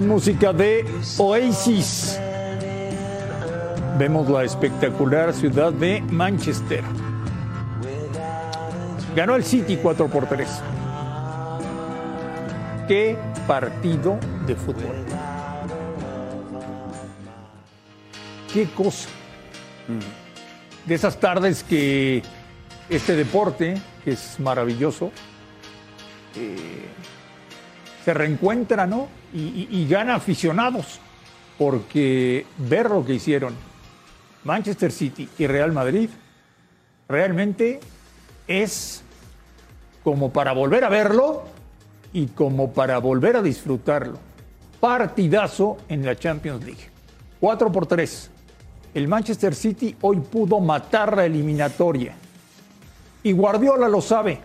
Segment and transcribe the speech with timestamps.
[0.00, 0.84] música de
[1.18, 2.18] Oasis.
[3.98, 6.84] Vemos la espectacular ciudad de Manchester.
[9.16, 10.48] Ganó el City 4 por 3.
[12.86, 13.16] Qué
[13.46, 14.94] partido de fútbol.
[18.52, 19.08] Qué cosa.
[20.86, 22.22] De esas tardes que
[22.88, 25.10] este deporte, que es maravilloso,
[26.36, 26.86] eh,
[28.08, 29.06] se reencuentra, ¿no?
[29.34, 30.98] Y, y- gana aficionados,
[31.58, 33.54] porque ver lo que hicieron
[34.44, 36.08] Manchester City y Real Madrid
[37.06, 37.80] realmente
[38.46, 39.02] es
[40.02, 41.42] como para volver a verlo
[42.14, 44.18] y como para volver a disfrutarlo.
[44.80, 46.88] Partidazo en la Champions League.
[47.40, 48.30] 4 por 3.
[48.94, 52.14] El Manchester City hoy pudo matar la eliminatoria.
[53.22, 54.40] Y Guardiola lo sabe.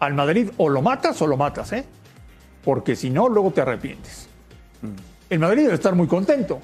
[0.00, 1.84] Al Madrid o lo matas o lo matas, ¿eh?
[2.64, 4.28] Porque si no, luego te arrepientes.
[5.28, 6.58] El Madrid debe estar muy contento.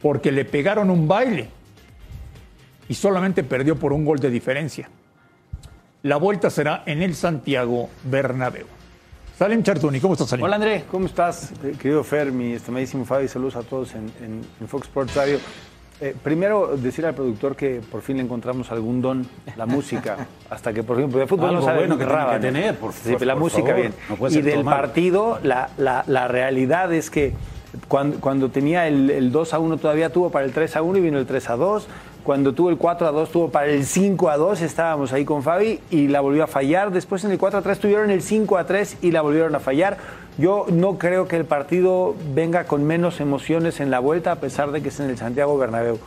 [0.00, 1.48] Porque le pegaron un baile.
[2.88, 4.88] Y solamente perdió por un gol de diferencia.
[6.02, 8.66] La vuelta será en el Santiago Bernabéu.
[9.38, 10.44] Salem Chartuni, ¿cómo estás, Salim?
[10.44, 11.52] Hola André, ¿cómo estás?
[11.64, 15.38] Eh, Querido Fer, mi estimadísimo Fabi, saludos a todos en, en- en Fox Sports Radio.
[16.04, 19.24] Eh, primero, decir al productor que por fin le encontramos algún don,
[19.56, 22.18] la música, hasta que por fin, porque de fútbol Algo no sabe bueno que tiene
[22.18, 22.40] rábano.
[22.40, 23.94] que tener, por- Sí, por- la por música favor, bien.
[24.20, 27.34] no y del partido, la, la- la realidad es que
[27.86, 30.98] cuando, cuando tenía el, el 2 a 1 todavía tuvo para el 3 a 1
[30.98, 31.86] y vino el 3 a 2.
[32.24, 35.42] Cuando tuvo el 4 a 2 tuvo para el 5 a 2, estábamos ahí con
[35.42, 36.90] Fabi y la volvió a fallar.
[36.92, 39.60] Después en el 4 a 3 tuvieron el 5 a 3 y la volvieron a
[39.60, 39.96] fallar.
[40.38, 44.72] Yo no creo que el partido venga con menos emociones en la vuelta a pesar
[44.72, 45.98] de que es en el Santiago Bernabéu.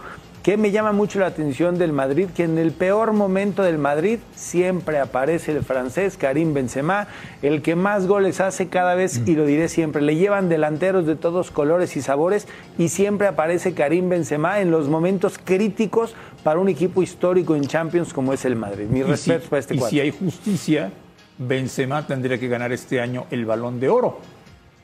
[0.42, 4.20] Que me llama mucho la atención del Madrid, que en el peor momento del Madrid
[4.36, 7.08] siempre aparece el francés Karim Benzema,
[7.42, 11.16] el que más goles hace cada vez, y lo diré siempre, le llevan delanteros de
[11.16, 12.48] todos colores y sabores,
[12.78, 18.14] y siempre aparece Karim Benzema en los momentos críticos para un equipo histórico en Champions
[18.14, 18.86] como es el Madrid.
[18.88, 20.92] Mi respeto si, para este y si hay justicia,
[21.38, 24.20] Benzema tendría que ganar este año el Balón de Oro,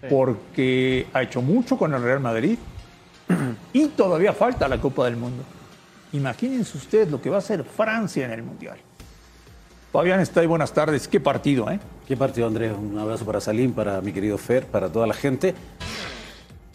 [0.10, 2.58] porque ha hecho mucho con el Real Madrid
[3.74, 5.44] y todavía falta la Copa del Mundo.
[6.14, 8.78] Imagínense ustedes lo que va a hacer Francia en el Mundial.
[9.92, 11.08] Fabián está ahí, buenas tardes.
[11.08, 11.80] Qué partido, ¿eh?
[12.08, 12.74] Qué partido, Andrés.
[12.78, 15.54] Un abrazo para Salim, para mi querido Fer, para toda la gente.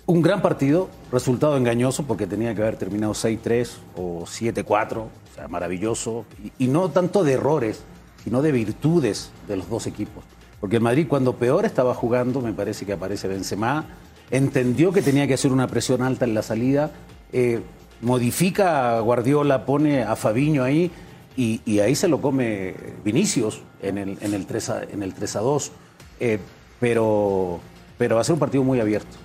[0.04, 5.48] Un gran partido, resultado engañoso porque tenía que haber terminado 6-3 o 7-4, o sea,
[5.48, 6.26] maravilloso.
[6.58, 7.82] Y, y no tanto de errores,
[8.26, 10.25] sino de virtudes de los dos equipos.
[10.60, 13.84] Porque el Madrid cuando peor estaba jugando, me parece que aparece Benzema,
[14.32, 16.91] entendió que tenía que hacer una presión alta en la salida,
[17.32, 17.60] eh,
[18.00, 20.91] modifica a Guardiola, pone a Fabiño ahí
[21.37, 25.14] y, y ahí se lo come Vinicius en el, en el 3 a, en el
[25.14, 25.72] 3 a 2.
[26.19, 26.41] Eh,
[26.81, 27.60] pero,
[27.97, 29.16] pero va a ser un partido muy abierto.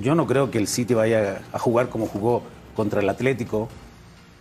[0.00, 2.44] Yo no creo que el City vaya a jugar como jugó
[2.76, 3.68] contra el Atlético,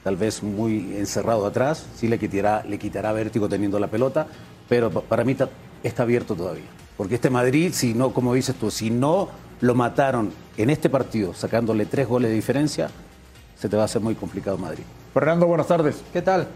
[0.05, 4.27] tal vez muy encerrado atrás, sí le quitará, le quitará vértigo teniendo la pelota,
[4.69, 5.35] pero pa- para mí
[5.81, 6.67] está abierto todavía.
[6.95, 9.29] Porque este Madrid, si no, como dices tú, si no
[9.61, 12.91] lo mataron en este partido, sacándole tres goles de diferencia,
[13.57, 14.83] se te va a hacer muy complicado Madrid.
[15.11, 15.95] Fernando, buenas tardes.
[16.13, 16.49] ¿Qué tal?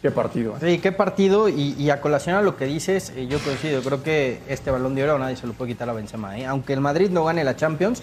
[0.00, 0.54] Qué partido.
[0.58, 1.50] Sí, qué partido.
[1.50, 3.82] Y, y a colación a lo que dices, eh, yo coincido.
[3.82, 6.38] Creo que este balón de oro nadie se lo puede quitar a Benzema.
[6.38, 6.46] ¿eh?
[6.46, 8.00] Aunque el Madrid no gane la Champions,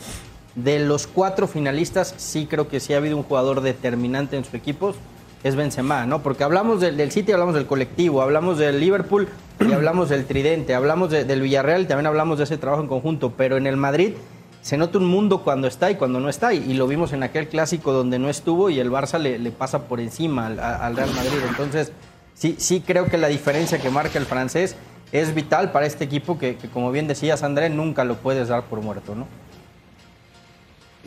[0.56, 4.54] de los cuatro finalistas, sí creo que sí ha habido un jugador determinante en sus
[4.54, 4.96] equipos.
[5.42, 6.22] Es Benzema, ¿no?
[6.22, 9.30] Porque hablamos del, del City, hablamos del colectivo, hablamos del Liverpool
[9.62, 12.90] y hablamos del Tridente, hablamos de- del Villarreal y también hablamos de ese trabajo en
[12.90, 13.34] conjunto.
[13.38, 14.14] Pero en el Madrid
[14.62, 16.54] se nota un mundo cuando está y cuando no está.
[16.54, 20.02] Y, lo vimos en aquel clásico donde no estuvo y el Barça le, pasa por
[20.02, 21.40] encima al Real Madrid.
[21.48, 21.94] Entonces,
[22.34, 24.76] sí, sí creo que la diferencia que marca el francés
[25.14, 28.64] es vital para este equipo que, que, como bien decías, André, nunca lo puedes dar
[28.64, 29.26] por muerto, ¿no?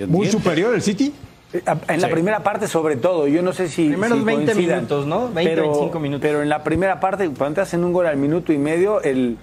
[0.08, 1.14] Muy superior el City.
[1.52, 2.12] Eh, En la Sí.
[2.14, 3.88] primera parte, sobre todo, yo no sé si.
[3.88, 5.28] Primeros si 20 coincidan, minutos, ¿no?
[5.32, 6.22] 20, pero, 25 minutos.
[6.22, 9.36] Pero en la primera parte, cuando te hacen un gol al minuto y medio, el,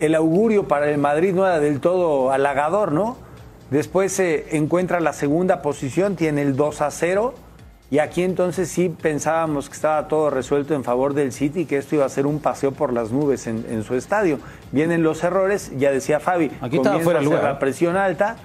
[0.00, 3.18] el augurio para el Madrid no era del todo halagador, ¿no?
[3.70, 7.34] Después se encuentra la segunda posición, tiene el 2 a 0.
[7.90, 11.76] Y aquí entonces sí pensábamos que estaba todo resuelto en favor del City y que
[11.76, 14.38] esto iba a ser un paseo por las nubes en, en su estadio.
[14.72, 17.44] Vienen los errores, ya decía Fabi, Aquí estaba fuera a lugar.
[17.44, 18.36] la presión alta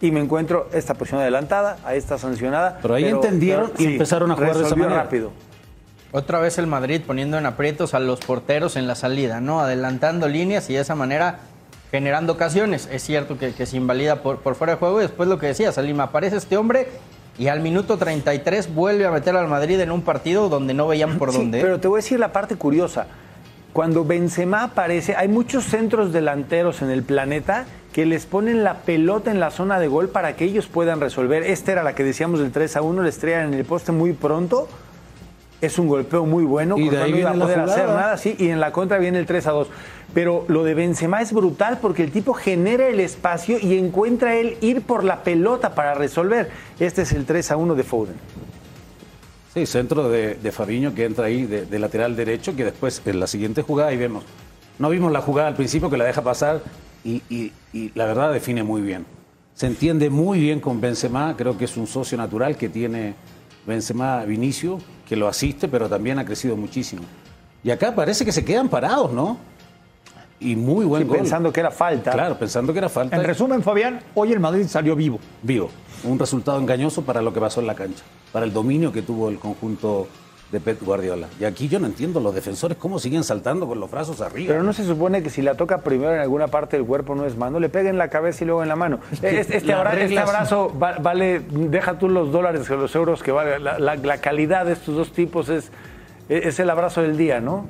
[0.00, 2.78] y me encuentro esta posición adelantada, ahí está sancionada.
[2.82, 5.02] Pero ahí entendieron y empezaron a jugar de esa manera.
[5.04, 5.30] rápido.
[6.12, 9.60] Otra vez el Madrid poniendo en aprietos a los porteros en la salida, ¿no?
[9.60, 11.40] Adelantando líneas y de esa manera
[11.90, 12.88] generando ocasiones.
[12.92, 15.46] Es cierto que, que se invalida por, por fuera de juego y después lo que
[15.46, 16.88] decía Salim, aparece este hombre
[17.36, 21.18] y al minuto 33 vuelve a meter al Madrid en un partido donde no veían
[21.18, 21.60] por Sí, dónde.
[21.60, 23.06] pero te voy a decir la parte curiosa.
[23.72, 27.64] cuando Benzema aparece, hay muchos centros delanteros en el planeta
[27.94, 31.44] que les ponen la pelota en la zona de gol para que ellos puedan resolver.
[31.44, 34.12] Esta era la que decíamos del 3 a 1, le estrellan en el poste muy
[34.12, 34.66] pronto.
[35.60, 37.86] Es un golpeo muy bueno, Y de Courtois ahí no iba a la poder hacer
[37.86, 39.68] nada, sí, y en la contra viene el 3 a 2.
[40.12, 44.56] Pero lo de Benzema es brutal porque el tipo genera el espacio y encuentra él
[44.60, 46.50] ir por la pelota para resolver.
[46.80, 48.16] Este es el 3 a 1 de Foden.
[49.54, 53.20] Sí, centro de, de Fabiño que entra ahí de, de lateral derecho, que después en
[53.20, 54.24] la siguiente jugada ahí vemos.
[54.80, 56.60] No vimos la jugada al principio que la deja pasar
[57.04, 59.04] y, y- y la verdad define muy bien.
[59.54, 63.14] Se entiende muy bien con Benzema, creo que es un socio natural que tiene
[63.66, 64.78] Benzema Vinicio,
[65.08, 67.02] que lo asiste, pero también ha crecido muchísimo.
[67.62, 69.38] Y acá parece que se quedan parados, ¿no?
[70.40, 71.18] Y muy buen Sí, gol.
[71.18, 72.10] pensando que era falta.
[72.10, 73.16] Claro, pensando que era falta.
[73.16, 75.18] En resumen, Fabián, hoy el Madrid salió vivo.
[75.42, 75.70] vivo.
[76.02, 78.02] Un resultado engañoso para lo que pasó en la cancha,
[78.32, 80.08] para el dominio que tuvo el conjunto
[80.54, 81.26] de Pep Guardiola.
[81.38, 84.52] Y aquí yo no entiendo los defensores cómo siguen saltando con los brazos arriba.
[84.52, 87.26] Pero no se supone que si la toca primero en alguna parte del cuerpo no
[87.26, 89.00] es mano, le pega en la cabeza y luego en la mano.
[89.12, 93.58] Este, este este abrazo va- vale, deja tú los dólares que los euros que vale.
[93.58, 95.70] La, la- la calidad de estos dos tipos es,
[96.30, 97.66] es el abrazo del día, ¿no?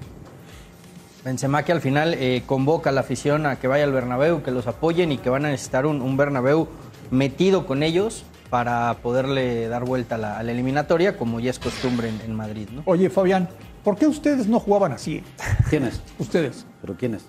[1.25, 4.51] Benzema que al final eh, convoca a la afición a que vaya al Bernabéu, que
[4.51, 6.69] los apoyen y que van a necesitar un, un Bernabéu
[7.11, 11.59] metido con ellos para poderle dar vuelta a la, a la eliminatoria, como ya es
[11.59, 12.83] costumbre en, en Madrid, ¿no?
[12.85, 13.49] Oye, Fabián,
[13.83, 15.25] ¿por qué ustedes no jugaban así?
[15.71, 16.01] ¿Quién es?
[16.21, 16.65] Ustedes.
[16.81, 17.25] ¿Pero quién es?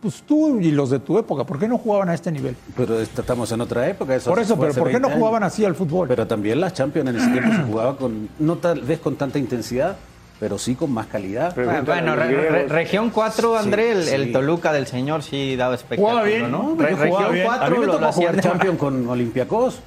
[0.00, 2.56] Pues tú y los de tu época, ¿por qué no jugaban a este nivel?
[2.76, 4.18] Pero est- estamos en otra época.
[4.24, 5.52] Por eso, pero ¿por qué no 20 jugaban años.
[5.52, 6.08] así al fútbol?
[6.08, 9.38] Pero también las Champions en ese tiempo se jugaba con, no tal vez con tanta
[9.38, 9.94] intensidad,
[10.40, 11.52] pero sí con más calidad.
[11.54, 14.14] Pero- Bueno, re- re- región 4, André, el, sí.
[14.16, 16.74] el Toluca del señor sí daba espectáculo, Jugaba bien, ¿no?
[16.76, 17.46] Re- región bien.
[17.46, 19.78] 4 A mí me lo- tocó lo jugar Champions con Olympiacos,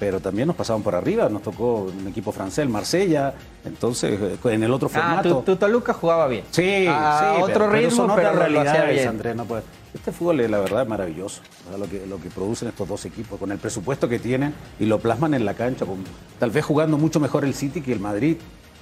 [0.00, 1.28] pero también nos pasaban por arriba.
[1.28, 3.34] Nos tocó un equipo francés, el Marsella.
[3.64, 5.36] Entonces, eh, en el otro Ah, formato.
[5.36, 6.42] tu, tu Toluca jugaba bien.
[6.50, 9.08] Sí, a sí, otro ritmo, pero realidades, bien.
[9.08, 9.62] Andrés, no puede-
[9.92, 11.42] Este fútbol, es, la verdad, es maravilloso.
[11.78, 14.98] Lo, que, lo que producen estos dos equipos, con el presupuesto que tienen y lo
[15.00, 15.84] plasman en la cancha.
[15.84, 16.02] con-
[16.38, 18.36] tal vez jugando mucho mejor el City que el Madrid,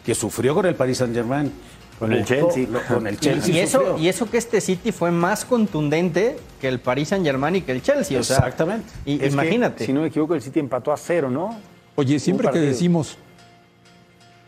[0.06, 1.50] que sufrió con el Paris Saint-Germain.
[1.98, 2.66] Con el Chelsea.
[2.70, 3.54] lo- Con el Y- Chelsea.
[3.54, 7.56] y, eso, y eso que este City fue más contundente que el Paris Saint Germain
[7.56, 8.18] y que el Chelsea.
[8.18, 8.86] O sea, Exactamente.
[9.04, 9.84] y- que, imagínate.
[9.86, 11.58] si no me equivoco, el City empató a cero, ¿no?
[11.96, 13.18] Oye, siempre que decimos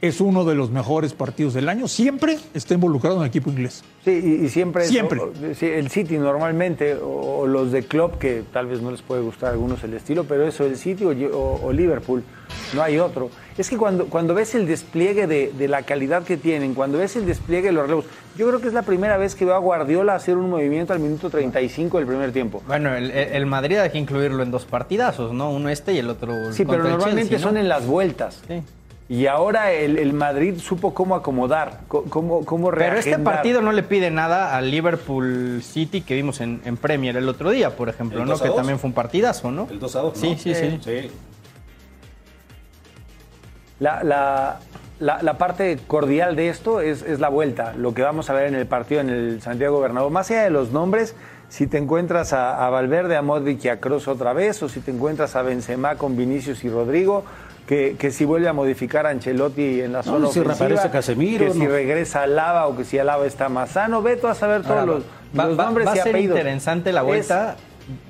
[0.02, 3.84] es uno de los mejores partidos del año, siempre está involucrado en el equipo inglés.
[4.04, 4.10] Sí,
[4.40, 5.20] y, y siempre, Siempre.
[5.20, 9.20] o- el City normalmente, o, o los de club, que tal vez no les puede
[9.20, 12.22] gustar a algunos el estilo, pero eso, el City o, o- o Liverpool,
[12.74, 13.30] no hay otro.
[13.58, 17.16] Es que cuando, cuando ves el despliegue de, de la calidad que tienen, cuando ves
[17.16, 18.06] el despliegue de los relevos,
[18.38, 21.00] yo creo que es la primera vez que veo a Guardiola hacer un movimiento al
[21.00, 22.62] minuto 35 del primer tiempo.
[22.66, 25.50] Bueno, el, el- Madrid hay que incluirlo en dos partidazos, ¿no?
[25.50, 26.32] Uno este y el otro.
[26.54, 27.44] Sí, pero normalmente Chelsea, ¿no?
[27.50, 28.40] son en las vueltas.
[28.48, 28.62] Sí.
[29.10, 33.34] Y ahora el, el Madrid supo cómo acomodar, co- cómo, cómo Pero este reagendar.
[33.34, 37.50] partido no le pide nada al Liverpool City que vimos en, en Premier el otro
[37.50, 38.30] día, por ejemplo, ¿no?
[38.30, 38.56] 2 a Que 2.
[38.56, 39.66] también fue un partidazo, ¿no?
[39.68, 40.12] El 2 a 2.
[40.16, 40.78] Sí, sí, sí.
[40.84, 41.10] sí.
[43.80, 44.60] La, la-
[45.00, 48.46] la- la parte cordial de esto es, es la vuelta, lo que vamos a ver
[48.46, 50.10] en el partido en el Santiago Bernabéu.
[50.10, 51.16] Más allá de los nombres,
[51.48, 54.78] si te encuentras a, a Valverde, a Modric y a Kroos otra vez, o si
[54.78, 57.24] te encuentras a Benzema con Vinicius y Rodrigo,
[57.70, 61.46] que, que si vuelve a modificar a Ancelotti en la zona si ofensiva, reaparece Casemiro,
[61.46, 64.62] que si regresa Alaba o que si Alaba está más sano, ve tú a saber
[64.62, 65.02] todos Ahora, los,
[65.38, 66.36] va, los va- nombres va y a ser apellidos.
[66.36, 67.56] interesante la Es- vuelta,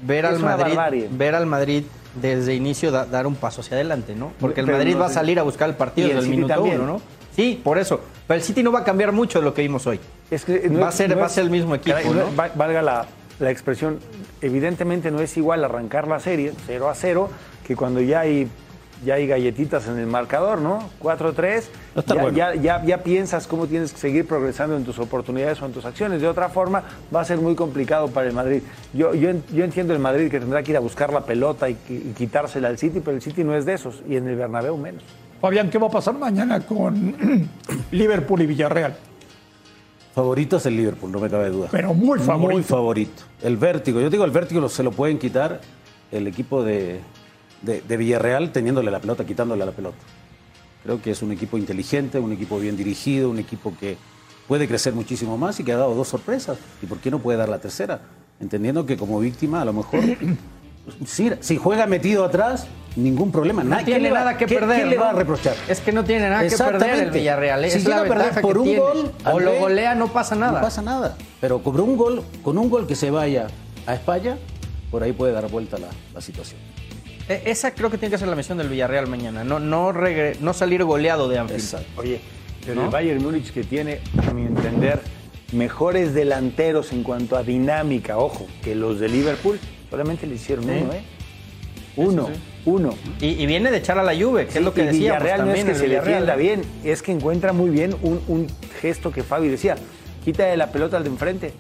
[0.01, 1.09] ver, al Madrid, barbarie.
[1.11, 4.33] ver al Madrid desde inicio da- dar un paso hacia adelante, ¿no?
[4.41, 6.37] Porque el Pero Madrid no va a salir a buscar el partido desde el City
[6.39, 6.81] minuto también.
[6.81, 7.03] uno, ¿no?
[7.37, 8.01] Sí, por eso.
[8.27, 10.01] Pero el City no va a cambiar mucho de lo que vimos hoy.
[10.31, 11.99] Es que Va a ser- va a ser el mismo equipo,
[12.55, 13.05] Valga la,
[13.39, 13.99] la expresión,
[14.41, 17.29] evidentemente no es igual arrancar la serie 0 a 0
[17.67, 18.49] que cuando ya hay,
[19.05, 20.91] ya hay galletitas en el marcador, ¿no?
[21.03, 22.37] 4-3, Va a estar ya, bueno.
[22.37, 25.85] ya, ya- ya piensas cómo tienes que seguir progresando en tus oportunidades o en tus
[25.85, 26.21] acciones.
[26.21, 26.83] De otra forma,
[27.15, 28.63] va a ser muy complicado para el Madrid.
[28.93, 31.69] Yo, yo, en- yo entiendo el Madrid que tendrá que ir a buscar la pelota
[31.71, 34.37] y, y quitársela al City, pero el City no es de esos, y en el
[34.37, 35.03] Bernabéu menos.
[35.41, 37.49] Fabián, ¿qué va a pasar mañana con
[37.93, 38.95] Liverpool y Villarreal?
[40.15, 41.69] Favorito es el Liverpool, no me cabe duda.
[41.71, 42.53] Pero muy favorito.
[42.53, 43.23] Muy favorito.
[43.43, 44.01] El vértigo.
[44.01, 45.61] Yo digo, el vértigo se lo pueden quitar
[46.11, 47.01] el equipo de,
[47.63, 49.99] de- de Villarreal teniéndole la pelota, quitándole la pelota.
[50.83, 53.97] Creo que es un equipo inteligente, un equipo bien dirigido, un equipo que
[54.49, 56.59] puede crecer muchísimo más y que ha dado dos sorpresas.
[56.83, 58.01] ¿Y por qué no puede dar la tercera?
[58.41, 60.01] Entendiendo que como víctima, a lo mejor,
[61.07, 63.63] si, si juega metido atrás, ningún problema.
[63.63, 64.85] No Nadie- tiene ¿qué le va- nada que perder.
[64.85, 65.55] ¿Qué le va a reprochar?
[65.69, 67.11] Es que no tiene nada que perder el.
[67.11, 67.65] Villarreal.
[67.65, 67.71] ¿eh?
[67.71, 68.81] Si es llega la a perder por un tiene.
[68.81, 70.61] gol, o lo golea, no pasa nada.
[70.61, 71.17] No pasa nada.
[71.41, 73.49] Pero con un gol, con un gol que se vaya
[73.87, 74.39] a España,
[74.91, 76.59] por ahí puede dar vuelta la, la situación.
[77.31, 79.45] E- Esa creo que tiene que ser la misión del Villarreal mañana.
[79.45, 81.61] No, no, regre- no salir goleado de Anfield.
[81.61, 82.01] Exacto.
[82.01, 82.21] Oye,
[82.67, 82.85] pero ¿No?
[82.87, 85.01] el Bayern Múnich que tiene, a mi entender,
[85.53, 89.59] mejores delanteros en cuanto a dinámica, ojo, que los de Liverpool,
[89.89, 91.03] solamente le hicieron uno, ¿eh?
[91.97, 92.29] Uno,
[92.65, 92.95] uno.
[93.21, 95.19] Y, viene de echar a la lluvia, que es lo que decía.
[95.19, 98.47] Villarreal no es que se defienda bien, es que encuentra muy bien un, un
[98.81, 99.77] gesto que Fabi decía,
[100.25, 101.53] quita de la pelota al de enfrente.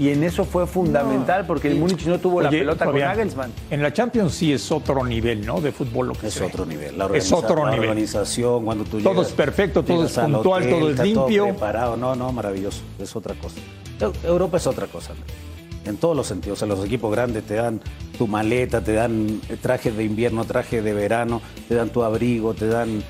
[0.00, 3.52] Y en eso fue fundamental porque el Múnich no tuvo la pelota con Nagelsmann.
[3.70, 5.60] En la Champions sí es otro nivel, ¿no?
[5.60, 6.96] De fútbol lo que Es otro nivel.
[6.96, 7.90] La es otro la nivel.
[7.90, 11.44] organización, cuando tú Todo llegas, es perfecto, todo es puntual, hotel, todo es limpio.
[11.44, 11.96] preparado.
[11.98, 12.80] No, no, maravilloso.
[12.98, 13.56] Es otra cosa.
[14.00, 15.12] Eu- Europa es otra cosa.
[15.84, 16.62] En todos los sentidos.
[16.62, 17.80] O sea, los equipos grandes te dan
[18.16, 22.66] tu maleta, te dan traje de invierno, traje de verano, te dan tu abrigo, te
[22.68, 23.02] dan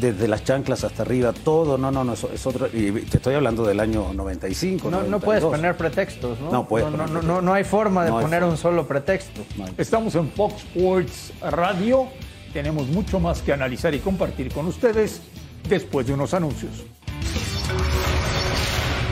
[0.00, 1.78] desde las chanclas hasta arriba, todo.
[1.78, 2.68] No, no, no, es, es otro.
[2.72, 4.90] Y te estoy hablando del año 95.
[4.90, 5.24] No, no 92.
[5.24, 6.50] puedes poner pretextos, ¿no?
[6.50, 7.34] No puedes no, poner no, pretextos.
[7.36, 8.52] no, no hay forma de hay poner forma.
[8.52, 9.42] un solo pretexto.
[9.78, 12.06] Estamos en Fox Sports Radio.
[12.52, 15.20] Tenemos mucho más que analizar y compartir con ustedes
[15.68, 16.84] después de unos anuncios.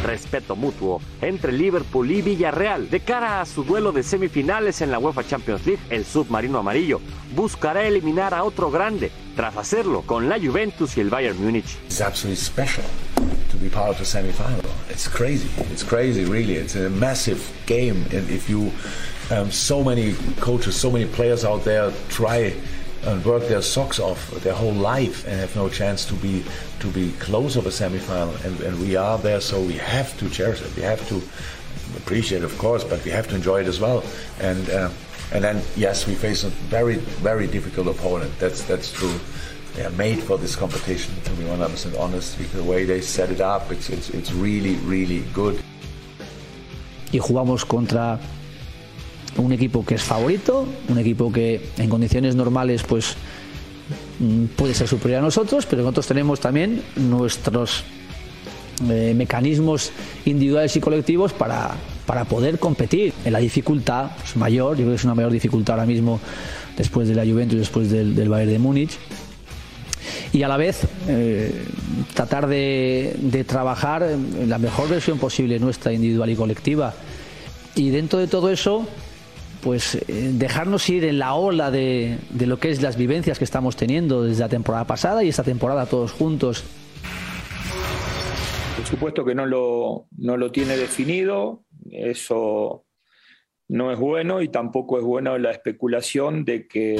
[0.04, 2.90] respeto mutuo entre Liverpool y Villarreal.
[2.90, 7.00] De cara a su duelo de semifinales en la UEFA Champions League, el submarino amarillo
[7.34, 11.76] buscará eliminar a otro grande, tras hacerlo con la Juventus y el Bayern Múnich.
[11.86, 12.84] It's absolutely special
[13.50, 14.70] to be part of the semi-final.
[14.88, 15.48] It's crazy.
[15.72, 16.54] It's crazy, really.
[16.54, 18.70] It's a massive game, and if you,
[19.30, 22.54] um, so many coaches, so many players out there try
[23.04, 26.42] and work their socks off their whole life and have no chance to be
[26.80, 30.28] to be close of a semi-final, and, and we are there, so we have to
[30.30, 30.74] cherish it.
[30.76, 31.22] We have to
[31.96, 34.02] appreciate, it, of course, but we have to enjoy it as well.
[34.40, 34.90] And uh,
[35.32, 38.32] and then yes, we face a very very difficult opponent.
[38.38, 39.14] That's that's true.
[39.74, 41.14] They are made for this competition.
[41.24, 45.24] To be 100% honest, the way they set it up, it's it's, it's really really
[45.34, 45.60] good.
[47.14, 48.18] y jugamos contra
[49.36, 53.14] un equipo que es favorito, un equipo que en condiciones normales pues
[54.18, 57.84] mm, puede ser superior a nosotros, pero nosotros tenemos también nuestros
[58.90, 59.92] eh, mecanismos
[60.24, 61.76] individuales y colectivos para,
[62.06, 63.12] para poder competir.
[63.24, 66.20] En la dificultad pues, mayor, yo creo que es una mayor dificultad ahora mismo
[66.76, 68.98] después de la Juventus, después del, del Bayern de Múnich,
[70.32, 71.64] y a la vez eh,
[72.14, 76.92] tratar de, de trabajar en la mejor versión posible nuestra individual y colectiva.
[77.76, 78.86] Y dentro de todo eso,
[79.62, 83.44] pues eh, dejarnos ir en la ola de, de lo que es las vivencias que
[83.44, 86.64] estamos teniendo desde la temporada pasada y esta temporada todos juntos.
[88.76, 92.84] Por supuesto que no lo, no lo tiene definido, eso
[93.68, 96.96] no es bueno y tampoco es bueno la especulación de que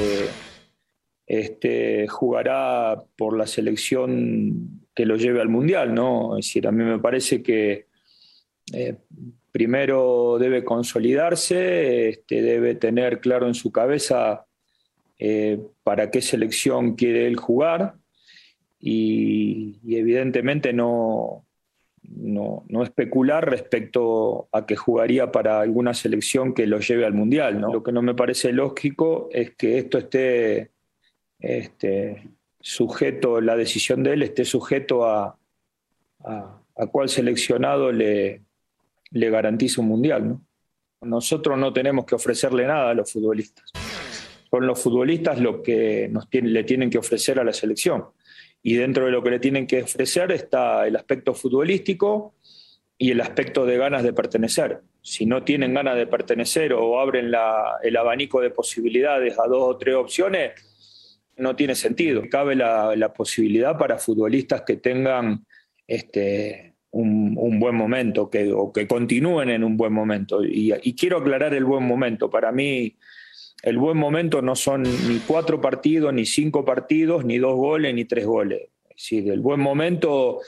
[1.27, 6.39] este, jugará por la selección que lo lleve al Mundial, ¿no?
[6.39, 7.87] Es decir, a mí me parece que
[8.73, 8.97] eh,
[9.51, 14.47] primero debe consolidarse, este, debe tener claro en su cabeza
[15.19, 17.95] eh, para qué selección quiere él jugar
[18.79, 21.44] y evidentemente no,
[22.17, 27.61] no, no especular respecto a que jugaría para alguna selección que lo lleve al Mundial.
[27.61, 27.73] ¿no?
[27.73, 30.71] Lo que no me parece lógico es que esto esté
[31.41, 32.29] este,
[32.61, 35.37] sujeto, la decisión de él esté sujeto a,
[36.25, 38.43] a, a cuál seleccionado le,
[39.11, 40.29] le garantiza un Mundial.
[40.29, 40.41] ¿no?
[41.01, 43.71] Nosotros no tenemos que ofrecerle nada a los futbolistas.
[44.51, 48.05] Son los futbolistas los que nos le tienen que ofrecer a la selección
[48.67, 52.35] y dentro de lo que le tienen que ofrecer está el aspecto futbolístico
[52.97, 54.81] y el aspecto de ganas de pertenecer.
[55.03, 57.31] Si no tienen ganas de pertenecer o abren
[57.83, 60.53] el abanico de posibilidades a dos o tres opciones,
[61.37, 62.23] no tiene sentido.
[62.31, 65.45] Cabe la, la posibilidad para futbolistas que tengan
[65.87, 70.43] este, un, buen momento que, o que continúen en un buen momento.
[70.43, 72.31] Y quiero aclarar el buen momento.
[72.31, 72.97] Para mí,
[73.65, 78.05] el buen momento no son ni cuatro partidos, ni cinco partidos, ni dos goles, ni
[78.05, 78.69] tres goles.
[78.91, 80.41] Es decir, el buen momento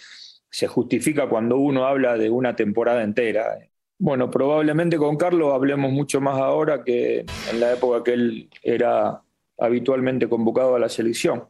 [0.51, 3.59] se justifica cuando uno habla de una temporada entera.
[3.99, 9.23] Bueno, probablemente con Carlos hablemos mucho más ahora que en la época que él era
[9.57, 11.45] habitualmente convocado a la selección.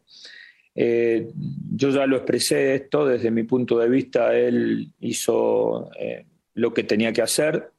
[0.72, 1.32] Eh,
[1.74, 6.84] yo ya lo expresé esto, desde mi punto de vista, él hizo eh, lo que
[6.84, 7.72] tenía que hacer,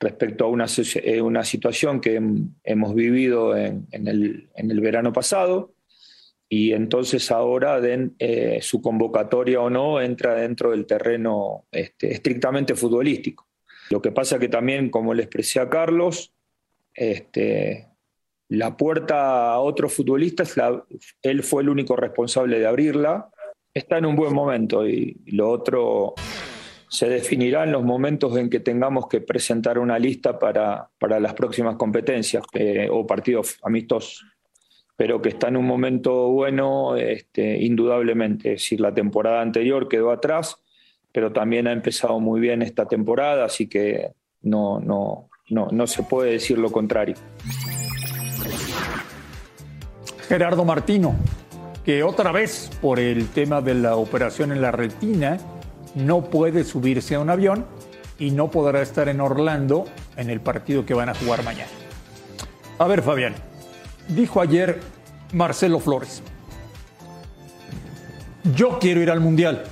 [0.00, 0.66] respecto a una,
[1.22, 2.20] una situación que
[2.64, 5.74] hemos vivido en, el, en, el, verano pasado
[6.48, 7.80] y entonces ahora
[8.18, 13.48] eh, su convocatoria o no entra dentro del terreno este, estrictamente futbolístico.
[13.90, 16.32] Lo que pasa que también, como le expresé a Carlos,
[16.94, 17.88] este,
[18.48, 20.84] la puerta a otros futbolistas, la,
[21.22, 23.30] él fue el único responsable de abrirla,
[23.74, 26.14] está en un buen momento y, y lo otro
[26.88, 31.34] se definirá en los momentos en que tengamos que presentar una lista para, para las
[31.34, 34.24] próximas competencias eh, o partidos amistosos.
[34.96, 38.54] Pero que está en un momento bueno, este, indudablemente.
[38.54, 40.60] Es decir, la temporada anterior quedó atrás
[41.12, 46.02] pero también ha empezado muy bien esta temporada, así que no, no, no, no se
[46.02, 47.16] puede decir lo contrario.
[50.28, 51.16] Gerardo Martino,
[51.84, 55.38] que otra vez por el tema de la operación en la retina
[55.98, 57.66] no puede subirse a un avión
[58.18, 59.84] y no podrá estar en Orlando
[60.16, 61.70] en el partido que van a jugar mañana.
[62.78, 63.34] A ver, Fabián,
[64.08, 64.80] dijo ayer
[65.32, 66.22] Marcelo Flores,
[68.54, 69.64] yo quiero ir al Mundial.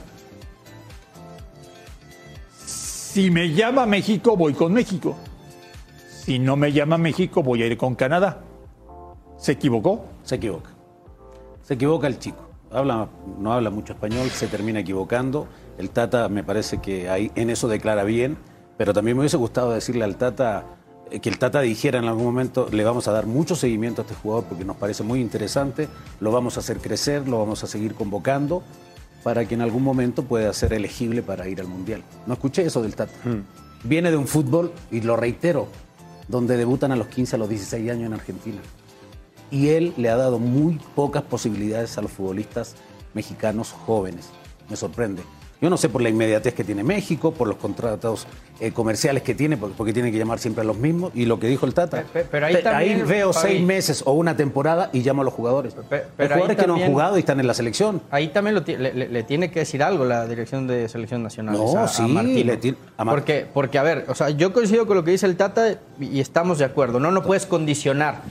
[2.57, 5.17] Si me llama México, voy con México.
[6.25, 8.43] Si no me llama México, voy a ir con Canadá.
[9.39, 10.05] ¿Se equivocó?
[10.23, 10.71] Se equivoca.
[11.63, 12.49] Se equivoca el chico.
[12.71, 15.47] Habla, no habla mucho español, se termina equivocando.
[15.79, 18.37] El Tata me parece que ahí, en eso declara bien,
[18.77, 20.65] pero también me hubiese gustado decirle al Tata
[21.11, 24.05] eh, que el Tata dijera en algún momento, le vamos a dar mucho seguimiento a
[24.05, 25.89] este jugador porque nos parece muy interesante,
[26.21, 28.63] lo vamos a hacer crecer, lo vamos a seguir convocando
[29.23, 32.03] para que en algún momento pueda ser elegible para ir al Mundial.
[32.27, 33.13] No escuché eso del Tata.
[33.83, 35.69] Viene de un fútbol, y lo reitero,
[36.29, 38.59] donde debutan a los 15, a los 16 años en Argentina.
[39.51, 42.75] Y él le ha dado muy pocas posibilidades a los futbolistas
[43.15, 44.29] mexicanos jóvenes.
[44.69, 45.23] Me sorprende.
[45.67, 48.25] Yo no sé por la inmediatez que tiene México, por los contratos
[48.61, 51.41] eh, comerciales que tiene, porque, porque tiene que llamar siempre a los mismos, y lo
[51.41, 52.03] que dijo el Tata.
[52.05, 55.25] Pe- pe- pero ahí también, veo Fabi- seis meses o una temporada y llamo a
[55.25, 55.75] los jugadores.
[55.75, 58.01] Pe- Hay pero ahí jugadores que no han jugado y están en la selección.
[58.13, 61.57] Ahí también lo le, le- le tiene que decir algo la dirección de selección nacional.
[61.57, 62.05] No, a, sí,
[62.45, 65.35] le a porque, porque, a ver, o sea, yo coincido con lo que dice el
[65.37, 67.01] Tata y, y estamos de acuerdo.
[67.01, 68.23] No, no puedes condicionar.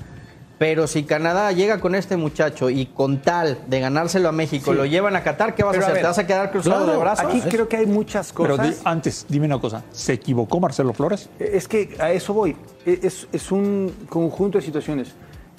[0.58, 4.86] Pero si Canadá llega con este muchacho y con tal de ganárselo a México lo
[4.86, 5.94] llevan a Qatar, ¿qué vas Pero a a hacer?
[5.96, 7.25] ver, ¿Te vas a quedar cruzado claro, de brazos?
[7.25, 8.70] Aquí creo que hay muchas Pero cosas.
[8.70, 9.84] di- antes, dime una cosa.
[9.92, 11.29] ¿Se equivocó Marcelo Flores?
[11.40, 12.56] Es que a eso voy.
[12.86, 15.10] E, Es, es un conjunto de situaciones.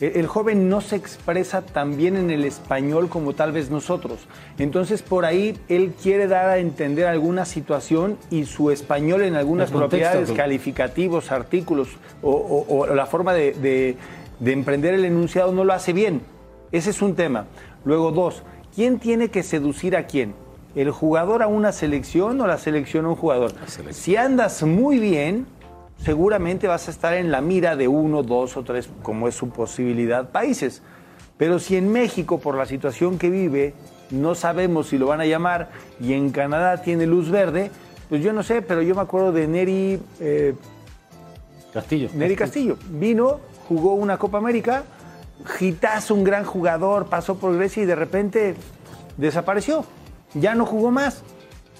[0.00, 4.20] E- El joven no se expresa tan bien en el español como tal vez nosotros.
[4.58, 9.70] Entonces, por ahí él quiere dar a entender alguna situación y su español en algunas
[9.70, 11.88] propiedades, calificativos, artículos
[12.22, 13.96] o, o- o la forma de, de-
[14.40, 16.22] de emprender el enunciado no lo hace bien.
[16.72, 17.46] Ese es un tema.
[17.84, 18.42] Luego, dos,
[18.74, 20.34] ¿quién tiene que seducir a quién?
[20.74, 23.52] ¿El jugador a una selección o la selección a un jugador?
[23.90, 25.46] Si andas muy bien,
[26.02, 29.48] seguramente vas a estar en la mira de uno, dos o tres, como es su
[29.48, 30.82] posibilidad, países.
[31.38, 33.74] Pero si en México, por la situación que vive,
[34.10, 35.70] no sabemos si lo van a llamar
[36.00, 37.70] y en Canadá tiene luz verde,
[38.08, 40.54] pues yo no sé, pero yo me acuerdo de Neri, eh,
[41.72, 42.08] Castillo.
[42.14, 42.78] Neri Castillo.
[42.88, 44.84] Vino, jugó una Copa América,
[45.58, 48.54] Gitazo, un gran jugador, pasó por Grecia y de repente
[49.16, 49.84] desapareció.
[50.34, 51.22] Ya no jugó más.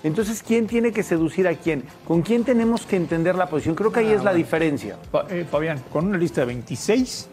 [0.03, 1.85] Entonces, ¿quién tiene que seducir a quién?
[2.07, 3.75] ¿Con quién tenemos que entender la posición?
[3.75, 4.97] Creo que ahí es la diferencia.
[5.31, 7.29] Eh, Fabián, con una lista de 26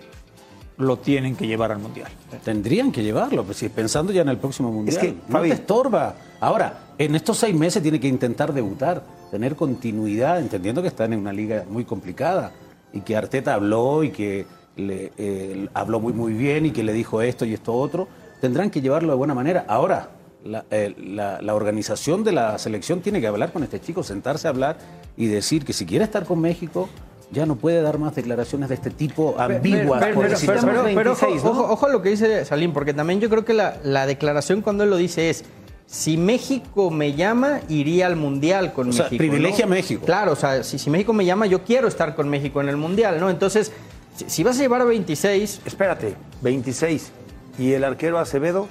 [0.78, 2.10] lo tienen que llevar al Mundial.
[2.44, 5.00] Tendrían que llevarlo, pues, si pensando ya en el próximo mundial.
[5.00, 6.16] que, no Fabi- te estorba.
[6.40, 11.20] Ahora, en estos seis meses tiene que intentar debutar, tener continuidad, entendiendo que están en
[11.20, 12.52] una liga muy complicada
[12.94, 14.46] y que Arteta habló y que
[14.78, 18.08] le, eh, habló muy muy bien y que le dijo esto y esto otro.
[18.42, 19.66] Tendrán que llevarlo de buena manera.
[19.68, 20.10] Ahora,
[20.44, 24.48] la, eh, la- la organización de la selección tiene que hablar con este chico, sentarse
[24.48, 24.78] a hablar
[25.16, 26.90] y decir que si quiere estar con México
[27.32, 30.02] ya no puede dar más declaraciones de este tipo ambiguas.
[30.04, 31.50] Pero, por pero- pero- pero- pero ojo, 26, ¿no?
[31.52, 34.62] ojo- ojo a lo que dice Salim, porque también yo creo que la, la declaración
[34.62, 35.44] cuando él lo dice es,
[35.86, 39.18] si México me llama, iría al Mundial con O sea, México.
[39.20, 39.74] privilegia ¿no?
[39.74, 40.06] a México.
[40.06, 42.78] Claro, o sea, si, si México me llama, yo quiero estar con México en el
[42.78, 43.30] Mundial, ¿no?
[43.30, 43.72] Entonces,
[44.16, 47.12] si, si vas a llevar a 26, Espérate, 26.
[47.60, 48.68] Y el arquero Acevedo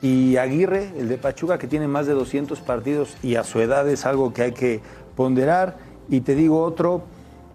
[0.00, 3.86] y Aguirre, el de Pachuca, que tiene más de 200 partidos y a su edad
[3.88, 4.80] es algo que hay que
[5.16, 5.76] ponderar.
[6.08, 7.02] Y te digo otro,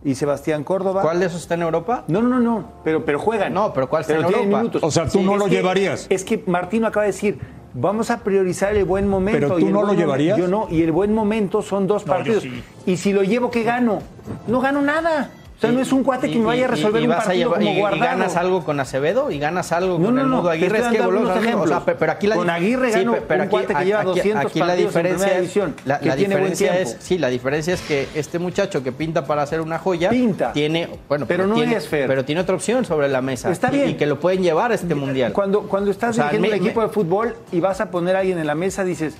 [0.03, 1.01] y Sebastián Córdoba.
[1.01, 2.03] ¿cuál de esos está en Europa?
[2.07, 3.53] No, no, no, no, pero, pero juegan.
[3.53, 4.45] No, pero ¿cuál está en Europa?
[4.45, 4.83] minutos.
[4.83, 6.05] O sea, tú no es lo que- llevarías.
[6.09, 7.39] Es que Martino acaba de decir,
[7.73, 9.39] vamos a priorizar el buen momento.
[9.39, 10.37] Pero tú y no lo llevarías.
[10.37, 12.43] Yo no, y el buen momento son dos No, yo partidos.
[12.43, 12.63] sí.
[12.85, 13.99] Y si lo llevo, ¿qué gano?
[14.47, 15.29] No gano nada.
[15.63, 17.95] Sea, no es un cuate que me vaya a resolver y un partido llevar- como
[17.95, 20.79] y- ganas algo con Acevedo y ganas algo No, con no, el Mudo Aguirre.
[20.79, 23.73] Es que algunos o sea, pero aquí la Con Aguirre sí, pero un aquí, cuate
[23.75, 26.79] que lleva aquí- 200 aquí la en diferencia división, la, que la tiene buen diferencia
[26.81, 30.51] es, sí, la diferencia es que este muchacho que pinta para hacer una joya Pinta.
[30.53, 32.07] tiene, bueno, Pero no tiene, es Fer.
[32.07, 33.89] pero tiene otra opción sobre la mesa Está y- bien.
[33.91, 35.31] y, que lo pueden llevar a este mundial.
[35.33, 37.89] Cuando, cuando estás O sea, dirigiendo me- un equipo me- de fútbol y vas a
[37.89, 39.15] poner a alguien en la mesa, dices,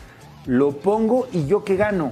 [0.45, 2.11] lo pongo y yo qué gano.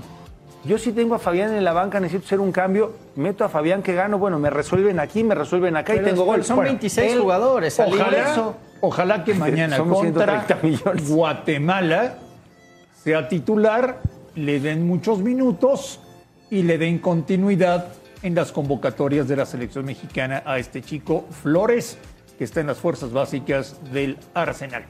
[0.64, 3.82] Yo si tengo a Fabián en la banca, necesito hacer un cambio, meto a Fabián
[3.82, 6.44] que gano, bueno, me resuelven aquí, me resuelven acá Pero y tengo son- gol.
[6.44, 8.56] son Bueno, 26 él- jugadores, Ojalá, eso.
[8.80, 11.10] ojalá que mañana contra 130 millones.
[11.10, 12.16] Guatemala
[13.04, 14.00] sea titular,
[14.36, 16.00] le den muchos minutos
[16.52, 17.88] y le den continuidad
[18.22, 21.98] en las convocatorias de la selección mexicana a este chico Flores,
[22.38, 24.84] que está en las fuerzas básicas del Arsenal.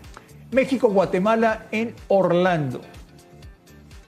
[0.51, 2.81] México-Guatemala en Orlando.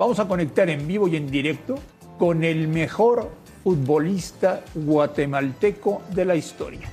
[0.04, 1.76] Vamos a conectar en vivo y en directo
[2.20, 3.30] con el mejor
[3.64, 6.92] futbolista guatemalteco de la historia.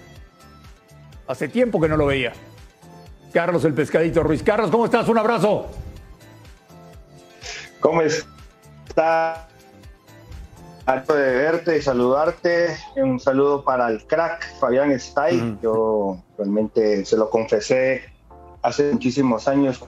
[1.27, 2.33] Hace tiempo que no lo veía.
[3.33, 4.45] Carlos el Pescadito Ruiz.
[4.45, 5.09] Carlos, ¿cómo estás?
[5.09, 5.67] Un abrazo.
[7.81, 9.41] ¿Cómo estás?
[10.87, 12.77] Harto de verte y saludarte.
[12.95, 15.59] Un saludo para el crack Fabián Stay.
[15.61, 18.05] Yo realmente se lo confesé
[18.63, 19.85] hace muchísimos años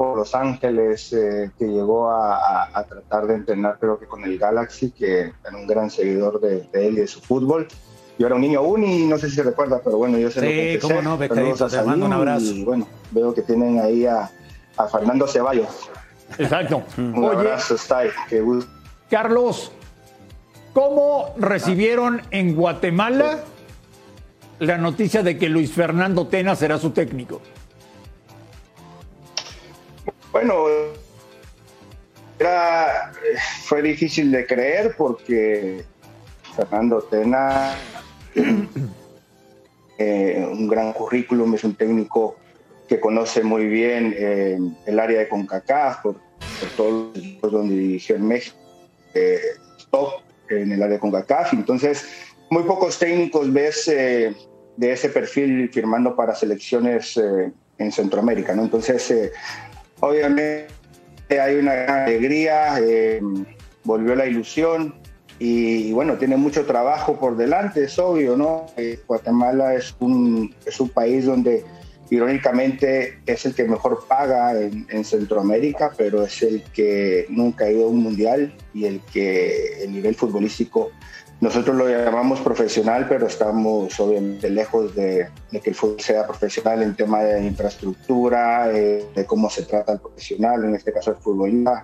[0.00, 4.92] por Los Ángeles, eh, que llegó a, tratar de entrenar, creo que con el Galaxy,
[4.92, 7.68] que era un gran seguidor de, él y de su fútbol.
[8.18, 10.40] Yo era un niño aún y no sé si se recuerda, pero bueno, yo se
[10.40, 12.46] sí, lo cómo no, Pescadito, te mando un abrazo.
[12.46, 14.30] Y bueno, veo que tienen ahí a,
[14.90, 15.90] Fernando Ceballos.
[16.38, 16.82] Exacto.
[16.96, 18.08] un abrazo, Stay.
[18.30, 18.42] Que
[19.10, 19.70] Carlos,
[20.72, 23.40] ¿cómo recibieron en Guatemala
[24.60, 27.42] la noticia de que Luis Fernando Tena será su técnico?
[30.32, 30.64] Bueno,
[32.38, 33.12] era,
[33.64, 35.84] fue difícil de creer porque
[36.54, 37.74] Fernando Tena,
[39.98, 42.36] eh, un gran currículum, es un técnico
[42.88, 46.16] que conoce muy bien eh, el área de CONCACAF, por,
[46.76, 48.56] todos los equipos donde dirigió en México,
[49.14, 49.40] eh,
[49.90, 51.54] top en el área de CONCACAF.
[51.54, 52.06] Entonces,
[52.50, 57.20] muy pocos técnicos ves de ese perfil firmando para selecciones
[57.78, 58.64] en Centroamérica, ¿no?
[58.64, 59.32] Entonces,
[60.00, 60.66] Obviamente
[61.28, 63.20] hay una gran alegría, eh,
[63.84, 64.94] volvió la ilusión
[65.38, 68.66] y, bueno, tiene mucho trabajo por delante, es obvio, ¿no?
[68.76, 71.64] Eh, Guatemala es un, es un país donde
[72.10, 77.70] irónicamente es el que mejor paga en, en, Centroamérica, pero es el que nunca ha
[77.70, 80.90] ido a un mundial y el que el nivel futbolístico
[81.40, 86.94] nosotros lo llamamos profesional, pero estamos obviamente lejos de, que el fútbol sea profesional en
[86.94, 91.82] tema de infraestructura, eh, de cómo se trata el profesional, en este caso el futbolista.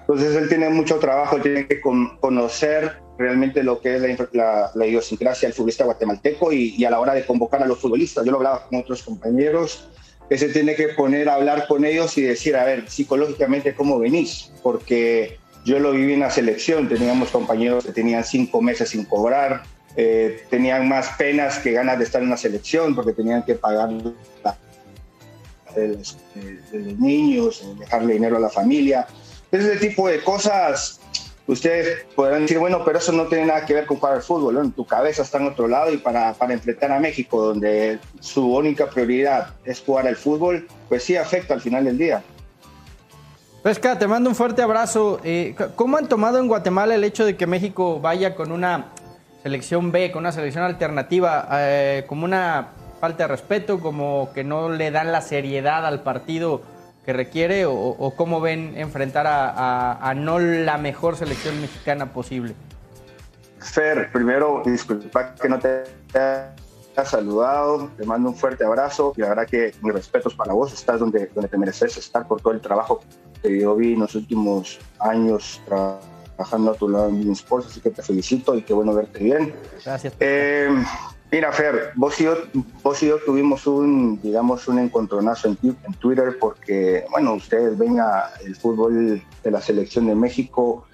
[0.00, 5.48] Entonces él tiene mucho trabajo, tiene que conocer realmente lo que es la, la, idiosincrasia
[5.48, 8.24] del futbolista guatemalteco y, y, a la hora de convocar a los futbolistas.
[8.24, 9.88] Yo lo hablaba con otros compañeros,
[10.28, 13.98] que se tiene que poner a hablar con ellos y decir, a ver, psicológicamente, ¿cómo
[13.98, 14.52] venís?
[14.62, 19.64] Porque yo lo viví en la selección, teníamos compañeros que tenían cinco meses sin cobrar,
[19.96, 23.88] eh, tenían más penas que ganas de estar en la selección porque tenían que pagar
[25.74, 26.16] de los,
[26.72, 29.08] niños, dejarle dinero a la familia.
[29.50, 31.00] Ese tipo de cosas,
[31.48, 34.54] ustedes podrán decir, bueno, pero eso no tiene nada que ver con jugar al fútbol,
[34.54, 34.62] ¿no?
[34.62, 38.54] en tu cabeza está en otro lado y para, para enfrentar a México, donde su
[38.54, 42.22] única prioridad es jugar al fútbol, pues sí afecta al final del día.
[43.66, 45.18] Pesca, te mando un fuerte abrazo.
[45.24, 48.92] Eh, ¿Cómo han tomado en Guatemala el hecho de que México vaya con una
[49.42, 52.68] selección B, con una selección alternativa, eh, como una
[53.00, 56.62] falta de respeto, como que no le dan la seriedad al partido
[57.04, 62.54] que requiere, o, cómo ven enfrentar a, no la mejor selección mexicana posible?
[63.58, 65.82] Fer, primero, disculpa que no te
[66.96, 70.72] haya saludado, te mando un fuerte abrazo y la verdad que mis respetos para vos,
[70.72, 73.00] estás donde, donde te mereces estar por todo el trabajo
[73.42, 77.90] que yo vi en los últimos años trabajando a tu lado en Sports, así que
[77.90, 79.54] te felicito y qué bueno verte bien.
[79.84, 80.14] Gracias.
[80.20, 80.68] Eh,
[81.30, 82.36] mira, Fer, vos y, yo,
[82.82, 88.00] vos y yo tuvimos un, digamos, un encontronazo en, en Twitter porque, bueno, ustedes ven
[88.00, 90.86] a el fútbol de la selección de México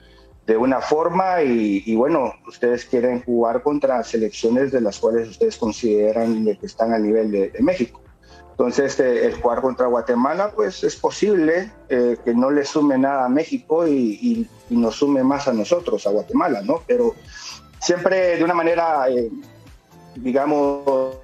[0.53, 5.57] de una forma y, y, bueno, ustedes quieren jugar contra selecciones de las cuales ustedes
[5.57, 8.03] consideran que están a nivel de, México.
[8.51, 13.25] Entonces, este, el jugar contra Guatemala, pues es posible eh, que no le sume nada
[13.25, 16.83] a México y, nos sume más a nosotros, a Guatemala, ¿no?
[16.87, 17.15] Pero
[17.81, 19.31] siempre de una manera, eh,
[20.17, 21.17] digamos,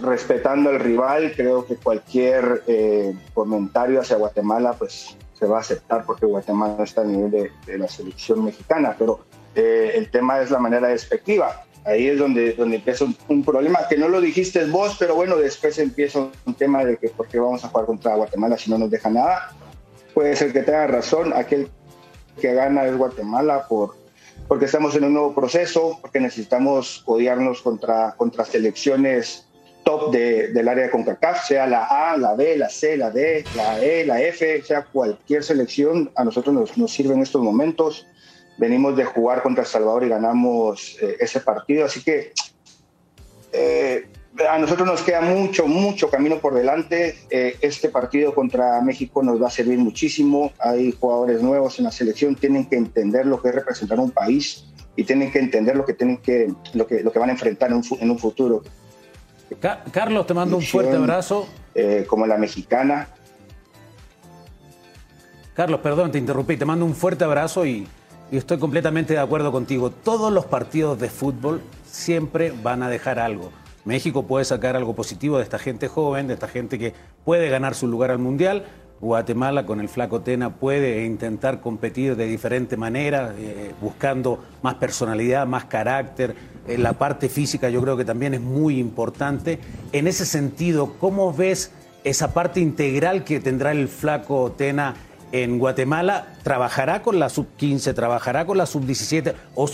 [0.00, 6.04] respetando al rival, creo que cualquier eh, comentario hacia Guatemala, pues se va a aceptar
[6.04, 9.24] porque Guatemala está a nivel de, de la selección mexicana, pero
[9.56, 14.08] el tema es la manera despectiva ahí es donde, donde empieza un, problema, que no
[14.08, 17.68] lo dijiste vos, pero bueno, después empieza un tema de que por qué vamos a
[17.68, 19.52] jugar contra Guatemala si no nos deja nada.
[20.14, 21.68] Puede ser que tenga razón, aquel
[22.40, 23.96] que gana es Guatemala por,
[24.48, 29.46] porque estamos en un nuevo proceso, porque necesitamos odiarnos contra, contra selecciones
[29.84, 33.44] top de, del área de CONCACAF, sea la A, la B, la C, la D,
[33.56, 38.06] la E, la F, sea cualquier selección, a nosotros nos, nos sirve en estos momentos
[38.60, 42.32] venimos de jugar contra El Salvador y ganamos eh, ese partido, así que
[43.52, 44.06] eh,
[44.48, 47.16] a nosotros nos queda mucho, mucho camino por delante.
[47.30, 50.52] Eh, este partido contra México nos va a servir muchísimo.
[50.60, 54.66] Hay jugadores nuevos en la selección, tienen que entender lo que es representar un país
[54.94, 57.70] y tienen que entender lo que, tienen que, lo que, lo que van a enfrentar
[57.70, 58.62] en un, en un futuro.
[59.92, 61.48] Carlos, te mando un fuerte abrazo.
[62.06, 63.08] como la mexicana.
[65.54, 67.86] Carlos, perdón, te interrumpí, te mando un fuerte abrazo y,
[68.30, 69.90] y estoy completamente de acuerdo contigo.
[69.90, 73.50] Todos los partidos de fútbol siempre van a dejar algo.
[73.84, 77.74] México puede sacar algo positivo de esta gente joven, de esta gente que puede ganar
[77.74, 78.64] su lugar al Mundial.
[79.00, 85.46] Guatemala con el flaco Tena puede intentar competir de diferente manera, eh, buscando más personalidad,
[85.46, 86.34] más carácter.
[86.78, 89.58] La parte física yo creo que también es muy importante.
[89.92, 91.72] En ese sentido, ¿cómo ves
[92.04, 94.94] esa parte integral que tendrá el flaco Tena
[95.32, 96.34] en Guatemala?
[96.42, 99.66] ¿Trabajará con la sub-15, trabajará con la sub-17 o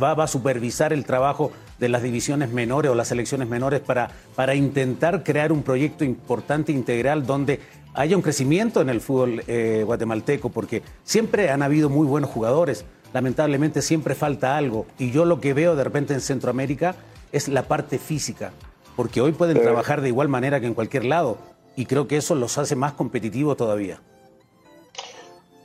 [0.00, 4.10] va, va a supervisar el trabajo de las divisiones menores o las selecciones menores para,
[4.34, 7.60] para intentar crear un proyecto importante, integral, donde
[7.94, 12.84] haya un crecimiento en el fútbol eh, guatemalteco, porque siempre han habido muy buenos jugadores,
[13.12, 16.94] lamentablemente siempre falta algo, y yo lo que veo de repente en Centroamérica
[17.32, 18.52] es la parte física,
[18.96, 21.38] porque hoy pueden trabajar de igual manera que en cualquier lado,
[21.76, 24.00] y creo que eso los hace más competitivos todavía.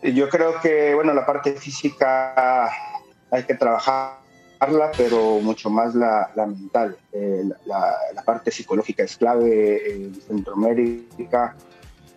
[0.04, 2.70] Yo creo que, bueno, la parte física
[3.32, 6.98] hay que trabajarla, pero mucho más la, la mental.
[7.14, 11.56] Eh, la, la, parte psicológica es clave en Centroamérica.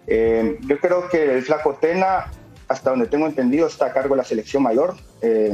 [0.07, 2.27] Eh, yo creo que el Flaco Tena,
[2.69, 5.53] hasta donde tengo entendido, está a cargo la selección mayor, eh,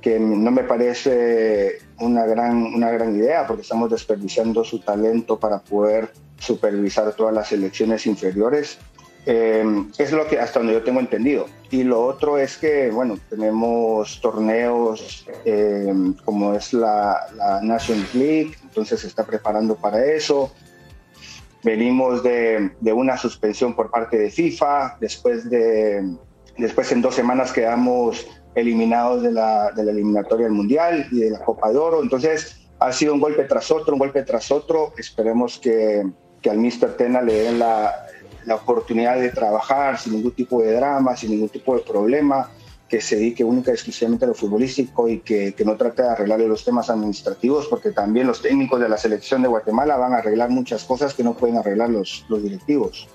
[0.00, 5.60] que no me parece una gran, una gran idea porque estamos desperdiciando su talento para
[5.60, 8.78] poder supervisar todas las selecciones inferiores.
[9.24, 9.64] Eh,
[9.98, 11.46] es lo que hasta donde yo tengo entendido.
[11.70, 17.60] Y lo otro es que, bueno, tenemos torneos eh, como es la, la
[18.14, 20.50] League, entonces se está preparando para eso.
[21.64, 26.16] Venimos de, una suspensión por parte de FIFA, después, de,
[26.58, 31.30] después en dos semanas quedamos eliminados de la, de la eliminatoria del Mundial y de
[31.30, 32.02] la Copa de Oro.
[32.02, 34.92] Entonces ha sido un golpe tras otro, un golpe tras otro.
[34.98, 36.04] Esperemos que,
[36.40, 36.96] que al Mr.
[36.96, 37.94] Tena le den la,
[38.44, 42.50] la oportunidad de trabajar sin ningún tipo de drama, sin ningún tipo de problema,
[42.92, 46.10] que se dedique única y exclusivamente a lo futbolístico y que, que, no trate de
[46.10, 50.18] arreglarle los temas administrativos, porque también los técnicos de la selección de Guatemala van a
[50.18, 53.08] arreglar muchas cosas que no pueden arreglar los, los directivos.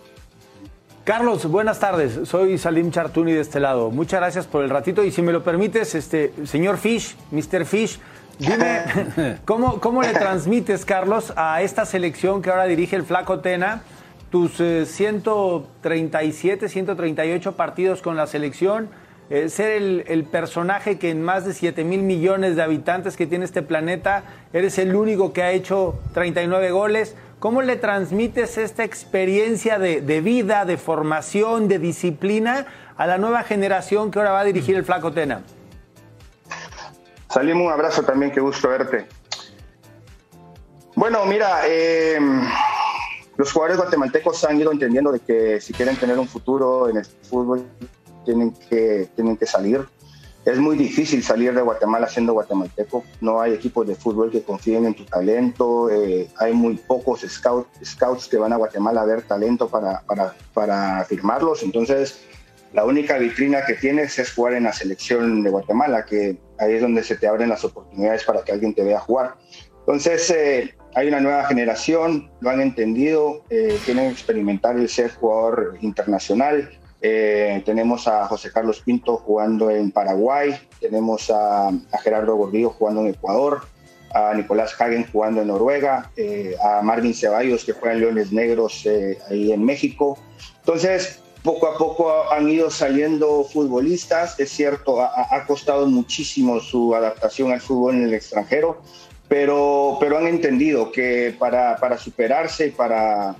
[1.04, 2.28] Carlos, buenas tardes.
[2.28, 3.92] Soy Salim Chartuni de este lado.
[3.92, 7.64] Muchas gracias por el ratito y si me lo permites, este señor Fish, Mr.
[7.64, 8.00] Fish,
[8.40, 13.84] dime cómo, cómo le transmites, Carlos, a esta selección que ahora dirige el Flaco Tena
[14.32, 18.90] tus eh, 137, 138 partidos con la selección,
[19.30, 23.44] eh, ser el, personaje que en más de 7 mil millones de habitantes que tiene
[23.44, 27.16] este planeta, eres el único que ha hecho 39 goles.
[27.40, 34.12] ¿Cómo le transmites esta experiencia de, vida, de formación, de disciplina a la nueva generación
[34.12, 35.44] que ahora va a dirigir el Flaco Tena?
[37.30, 39.08] Salim, un abrazo también, qué gusto verte.
[40.96, 42.18] Bueno, mira, eh,
[43.36, 47.06] los jugadores guatemaltecos han ido entendiendo de que si quieren tener un futuro en el
[47.06, 47.68] fútbol
[48.28, 49.86] tienen que, tienen que salir.
[50.46, 53.04] Es muy difícil salir de Guatemala siendo guatemalteco.
[53.20, 55.90] No hay equipos de fútbol que confíen en tu talento.
[55.90, 60.36] Eh, hay muy pocos scout, scouts que van a Guatemala a ver talento para, para,
[60.54, 61.64] para firmarlos.
[61.64, 62.20] Entonces,
[62.74, 66.82] la única vitrina que tienes es jugar en la selección de Guatemala, que ahí es
[66.82, 69.36] donde se te abren las oportunidades para que alguien te vea jugar.
[69.80, 75.78] Entonces, eh, hay una nueva generación, lo han entendido, eh, quieren experimentar el ser jugador
[75.82, 76.70] internacional.
[77.02, 83.02] Eh, tenemos a José Carlos Pinto jugando en Paraguay, tenemos a, a, Gerardo Gordillo jugando
[83.02, 83.62] en Ecuador,
[84.14, 88.86] a Nicolás Hagen jugando en Noruega, eh, a Marvin Ceballos que juega en Leones Negros
[88.86, 90.18] eh, ahí en México.
[90.60, 96.96] Entonces, poco a poco han ido saliendo futbolistas, es cierto, ha, ha costado muchísimo su
[96.96, 98.82] adaptación al fútbol en el extranjero,
[99.28, 103.36] pero, pero han entendido que para, para superarse y para,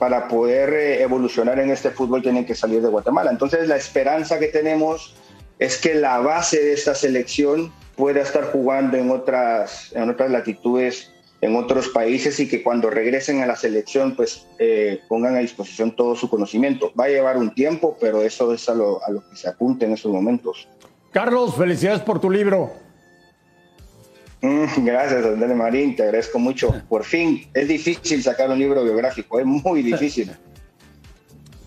[0.00, 3.30] para poder eh, evolucionar en este fútbol tienen que salir de Guatemala.
[3.30, 5.14] Entonces la esperanza que tenemos
[5.58, 11.88] es que la base de esta selección pueda estar jugando en otras, latitudes, en otros
[11.88, 16.30] países y que cuando regresen a la selección pues eh, pongan a disposición todo su
[16.30, 16.92] conocimiento.
[16.98, 20.10] Va a llevar un tiempo, pero eso es a lo, que se apunte en estos
[20.10, 20.66] momentos.
[21.12, 22.70] Carlos, felicidades por tu libro.
[24.42, 26.74] Mm, gracias, Andrés Marín, te agradezco mucho.
[26.88, 30.30] Por fin, es difícil sacar un libro biográfico, es muy difícil.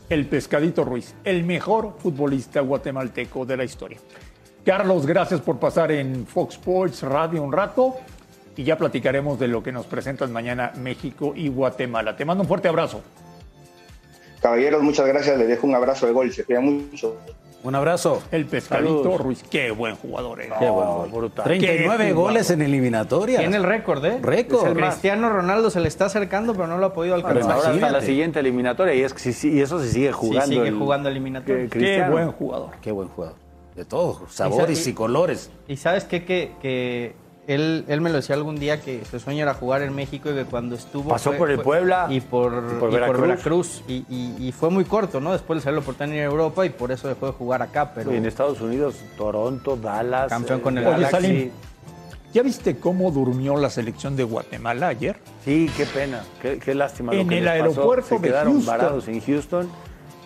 [0.10, 3.98] El Pescadito Ruiz, el mejor futbolista guatemalteco de la historia.
[4.66, 7.98] Carlos, gracias por pasar en Fox Sports Radio un rato
[8.56, 12.16] y ya platicaremos de lo que nos presentan mañana México y Guatemala.
[12.16, 13.02] Te mando un fuerte abrazo.
[14.42, 17.18] Caballeros, muchas gracias, les dejo un abrazo de gol, se cuidan mucho.
[17.64, 18.22] Un abrazo.
[18.32, 19.22] El pescadito Saludos.
[19.22, 19.44] Ruiz.
[19.50, 20.60] Qué buen jugador era.
[20.60, 21.10] Qué buen gol.
[21.10, 21.46] brutal.
[21.46, 23.40] 39 Qué goles en eliminatoria.
[23.40, 24.20] Tiene el récord, ¿eh?
[24.22, 24.68] Récord.
[24.68, 27.56] El Cristiano Ronaldo se le está acercando, pero no lo ha podido Pero alcanzar.
[27.56, 30.48] ahora hasta la siguiente eliminatoria y, es, que sí- sí- y eso se sigue jugando.
[30.54, 31.68] sigue el- jugando eliminatoria.
[31.70, 32.70] Qué buen jugador.
[32.82, 33.36] Qué buen jugador.
[33.76, 35.50] De todos, sabores y- y colores.
[35.68, 36.26] Y sabes qué?
[36.26, 37.16] que, que
[37.48, 40.34] él, él me lo decía algún día que su sueño era jugar en México y
[40.34, 41.10] que cuando estuvo...
[41.10, 43.84] Pasó por el Puebla y por, y por y por Veracruz.
[43.88, 45.34] Y, y- y fue muy corto, ¿no?
[45.34, 47.62] Después le salió la oportunidad de ir a Europa y por eso dejó de jugar
[47.62, 48.14] acá, pero...
[48.14, 50.30] Y en Estados Unidos, Toronto, Dallas.
[50.30, 51.12] Campeón con el Oye, Galaxy.
[51.16, 51.52] Salim,
[52.34, 55.18] ¿ya viste cómo durmió la selección de Guatemala ayer?
[55.44, 57.14] Sí, qué pena, qué, qué lástima.
[57.14, 57.64] lo En que el les pasó.
[57.72, 58.78] aeropuerto Se de quedaron Houston.
[58.78, 59.70] varados en Houston.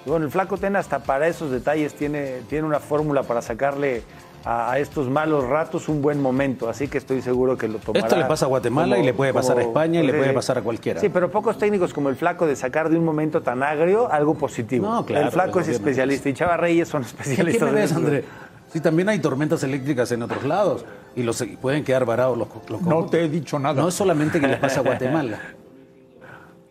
[0.06, 4.04] Y bueno, el Flaco Tena hasta para esos detalles tiene, tiene una fórmula para sacarle
[4.48, 6.70] a, a estos malos ratos un buen momento.
[6.70, 8.06] Así que estoy seguro que lo tomará.
[8.06, 10.32] Esto le pasa a Guatemala como- y le puede pasar a España y le puede
[10.34, 11.02] pasar a cualquiera.
[11.02, 14.36] Sí, pero pocos técnicos como el Flaco de sacar de un momento tan agrio algo
[14.36, 14.88] positivo.
[14.90, 15.90] No, claro, el Flaco es obviamente.
[15.90, 17.72] especialista y Chava Reyes son ¿Qué especialistas.
[17.72, 17.92] me ves.
[17.94, 18.24] André?
[18.72, 22.48] Sí, también hay tormentas eléctricas en otros lados y los y pueden quedar varados los,
[22.70, 23.82] los No te he dicho nada.
[23.82, 25.40] No es solamente que le pasa a Guatemala.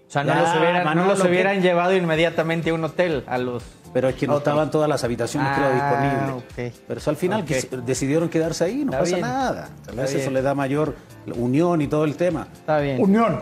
[0.08, 1.28] O sea, no Ya, los hubieran, no Manolo, los ¿qué?
[1.28, 3.64] hubieran llevado inmediatamente a un hotel a los...
[3.96, 6.44] Pero es que no estaban todas las habitaciones creo, Ah, disponibles.
[6.74, 6.80] ok.
[6.86, 9.20] Pero eso al final quis- decidieron quedarse ahí, no Está pasa bien.
[9.26, 9.68] nada.
[9.86, 10.34] Tal vez Está eso bien.
[10.34, 10.94] le da mayor
[11.34, 12.46] unión y todo el tema.
[12.52, 13.00] Está bien.
[13.00, 13.40] Unión.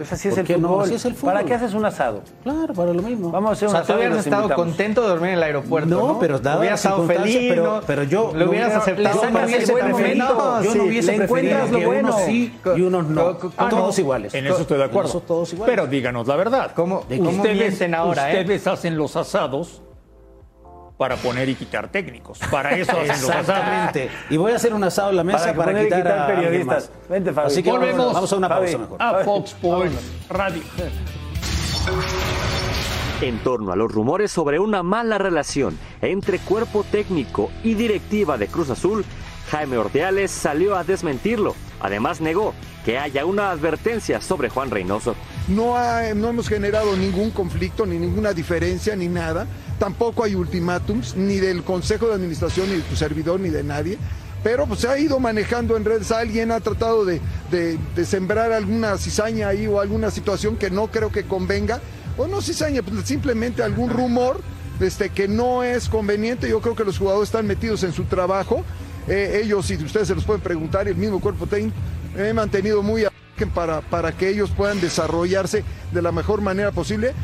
[0.00, 0.68] Pues así es ¿Por el no?
[0.68, 0.84] fútbol.
[0.84, 1.34] Así es el fútbol.
[1.34, 2.22] ¿Para qué haces un asado?
[2.42, 3.30] Claro, para lo mismo.
[3.30, 4.66] Vamos a hacer O un sea, tú asado y hubieras estado invitamos.
[4.66, 6.18] contento de dormir en el aeropuerto, No, ¿no?
[6.18, 7.80] pero dadas Hubieras estado feliz, pero- ¿no?
[7.86, 9.14] pero yo Lo hubieras hubiera- aceptado.
[9.14, 10.62] yo no como hubiese ese preferido- momento.
[10.62, 12.08] yo no hubiese le preferido que bueno.
[12.08, 13.36] unos sí y unos no.
[13.68, 14.32] Todos iguales.
[14.32, 15.20] En eso estoy de acuerdo.
[15.20, 15.76] Todos iguales.
[15.76, 16.72] Pero díganos la verdad.
[16.74, 18.40] ¿Cómo- ¿De cómo ustedes, mienten ahora, eh?
[18.40, 19.82] ustedes hacen los asados
[21.00, 22.38] para poner y quitar técnicos.
[22.50, 23.30] Para eso hacen los.
[23.30, 24.10] Exactamente.
[24.28, 26.18] Y voy a hacer un asado en la mesa Para para, poner y quitar, quitar
[26.18, 26.90] a alguien periodistas.
[26.90, 27.08] más.
[27.08, 27.46] Vente, Fabi.
[27.46, 28.12] Así que vamos, Volvemos.
[28.12, 28.60] vamos a una Fabi.
[28.66, 29.02] pausa mejor.
[29.02, 29.94] A Fox Sports
[30.28, 30.62] Radio.
[33.22, 38.48] En torno a los rumores sobre una mala relación entre cuerpo técnico y directiva de
[38.48, 39.02] Cruz Azul,
[39.50, 41.54] Jaime Ordeales salió a desmentirlo.
[41.80, 42.52] Además negó
[42.84, 45.14] que haya una advertencia sobre Juan Reynoso.
[45.48, 49.46] No, ha- no hemos generado ningún conflicto, ni ninguna diferencia, ni nada.
[49.80, 53.96] Tampoco hay ultimátums, ni del Consejo de Administración, ni de tu servidor, ni de nadie.
[54.44, 56.12] Pero pues se ha ido manejando en redes.
[56.12, 57.18] Alguien ha tratado de,
[58.04, 61.80] sembrar alguna cizaña ahí o alguna situación que no creo que convenga.
[62.18, 64.42] O no cizaña, pues simplemente algún rumor
[64.80, 66.46] este, que no es conveniente.
[66.46, 68.62] Yo creo que los jugadores están metidos en su trabajo.
[69.08, 71.74] Eh, ellos, si ustedes se los pueden preguntar, y el mismo cuerpo técnico,
[72.18, 73.12] he mantenido muy a-
[73.54, 77.14] para, para que ellos puedan desarrollarse de la mejor manera posible.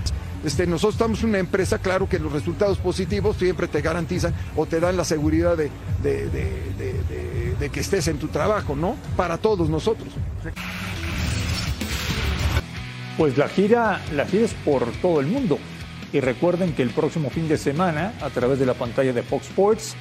[0.44, 4.78] Este, nosotros estamos una empresa, claro que los resultados positivos siempre te garantizan o te
[4.78, 5.70] dan la seguridad de,
[6.02, 8.94] de- que estés en tu trabajo, ¿no?
[9.16, 10.08] Para todos nosotros.
[13.18, 15.58] Pues la gira, la gira es por todo el mundo.
[16.12, 19.46] Y recuerden que el próximo fin de semana, a través de la pantalla de Fox
[19.48, 19.96] Sports,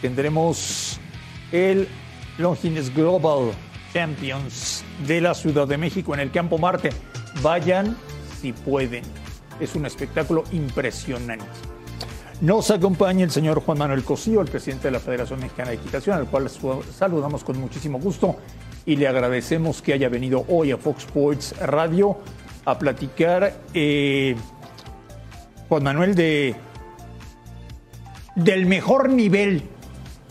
[0.00, 0.98] tendremos
[1.52, 1.86] el
[2.38, 3.52] Longines Global
[3.92, 6.90] Champions de la Ciudad de México en el Campo Marte.
[7.42, 7.94] Vayan
[8.40, 9.04] si pueden.
[9.60, 11.44] Es un espectáculo impresionante.
[12.40, 16.16] Nos acompaña el señor Juan Manuel Cosío, el presidente de la Federación Mexicana de Equitación,
[16.18, 16.50] al cual
[16.98, 18.36] saludamos con muchísimo gusto
[18.84, 22.18] y le agradecemos que haya venido hoy a Fox Sports Radio
[22.64, 24.34] a platicar, eh,
[25.68, 26.56] Juan Manuel, de,
[28.34, 29.62] del mejor nivel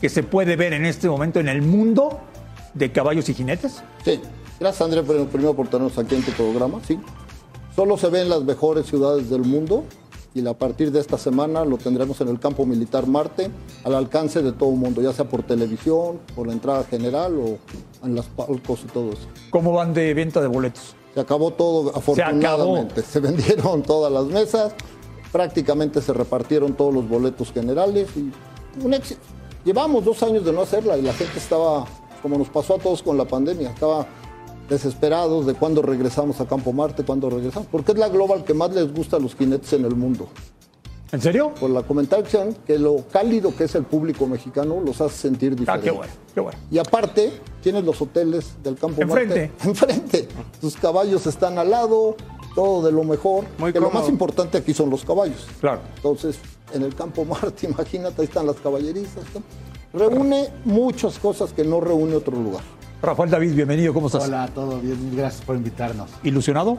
[0.01, 2.19] que se puede ver en este momento en el mundo
[2.73, 3.83] de caballos y jinetes.
[4.03, 4.19] Sí,
[4.59, 6.99] gracias André por- primero por tenernos aquí en tu programa, sí.
[7.75, 9.85] Solo se ve en las mejores ciudades del mundo
[10.33, 13.49] y a partir de esta semana lo tendremos en el campo militar Marte
[13.83, 17.57] al alcance de todo el mundo, ya sea por televisión, por la entrada general o
[18.05, 19.27] en las palcos y todo eso.
[19.49, 20.95] ¿Cómo van de venta de boletos?
[21.13, 23.01] Se acabó todo afortunadamente.
[23.03, 24.73] Se, vendieron todas las mesas,
[25.31, 28.31] prácticamente se repartieron todos los boletos generales y
[28.83, 29.21] un éxito.
[29.63, 31.85] Llevamos dos años de no hacerla y la gente estaba,
[32.21, 34.07] como nos pasó a todos con la pandemia, estaba
[34.71, 38.73] desesperados de cuándo regresamos a Campo Marte, cuándo regresamos, porque es la global que más
[38.73, 40.29] les gusta a los jinetes en el mundo.
[41.11, 41.53] ¿En serio?
[41.59, 45.55] Por la comentación que lo cálido que es el público mexicano los hace sentir Ah,
[45.77, 45.83] diferentes.
[45.83, 46.59] qué bueno, qué bueno.
[46.71, 49.51] Y aparte, tienes los hoteles del campo Enfrente.
[49.57, 49.63] Marte.
[49.69, 50.27] Enfrente.
[50.61, 52.15] Tus caballos están al lado,
[52.55, 53.43] todo de lo mejor.
[53.57, 55.47] Muy que lo más importante aquí son los caballos.
[55.59, 55.81] Claro.
[55.97, 56.39] Entonces,
[56.73, 59.25] en el campo Marte, imagínate, ahí están las caballerizas.
[59.35, 59.99] ¿no?
[59.99, 62.63] Reúne muchas cosas que no reúne otro lugar.
[63.01, 64.27] Rafael David, bienvenido, ¿cómo estás?
[64.27, 66.07] Hola, todo bien, gracias por invitarnos.
[66.21, 66.77] ¿Ilusionado?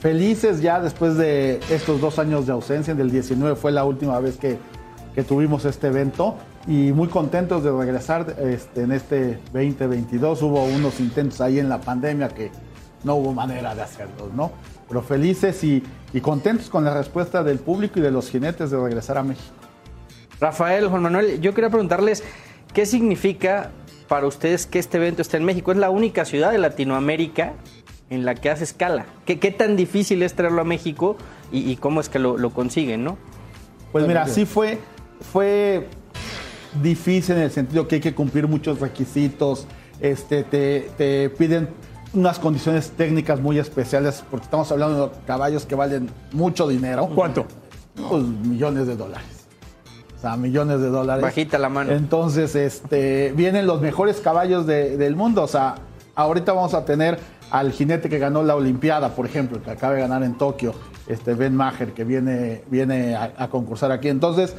[0.00, 4.36] Felices ya después de estos dos años de ausencia, del 19 fue la última vez
[4.36, 4.58] que,
[5.14, 10.42] que tuvimos este evento y muy contentos de regresar este, en este 2022.
[10.42, 12.50] Hubo unos intentos ahí en la pandemia que
[13.02, 14.52] no hubo manera de hacerlos, ¿no?
[14.88, 18.76] Pero felices y, y contentos con la respuesta del público y de los jinetes de
[18.76, 19.54] regresar a México.
[20.38, 22.22] Rafael, Juan Manuel, yo quería preguntarles
[22.74, 23.70] qué significa
[24.12, 25.72] para ustedes que este evento esté en México.
[25.72, 27.54] Es la única ciudad de Latinoamérica
[28.10, 29.06] en la que hace escala.
[29.24, 31.16] ¿Qué, qué tan difícil es traerlo a México
[31.50, 33.16] y, cómo es que lo, lo, consiguen, no?
[33.90, 34.80] Pues mira, sí fue,
[35.32, 35.88] fue
[36.82, 39.66] difícil en el sentido que hay que cumplir muchos requisitos,
[39.98, 41.70] este, te, te piden
[42.12, 47.08] unas condiciones técnicas muy especiales, porque estamos hablando de caballos que valen mucho dinero.
[47.14, 47.46] ¿Cuánto?
[48.10, 49.41] Pues millones de dólares.
[50.22, 51.20] Sea, millones de dólares.
[51.20, 51.90] Bajita la mano.
[51.90, 55.42] Entonces, este, vienen los mejores caballos del mundo.
[55.42, 55.74] O sea,
[56.14, 57.18] ahorita vamos a tener
[57.50, 60.74] al jinete que ganó la Olimpiada, por ejemplo, que acaba de ganar en Tokio,
[61.08, 64.08] este Ben Maher, que viene, viene a, concursar aquí.
[64.08, 64.54] Entonces,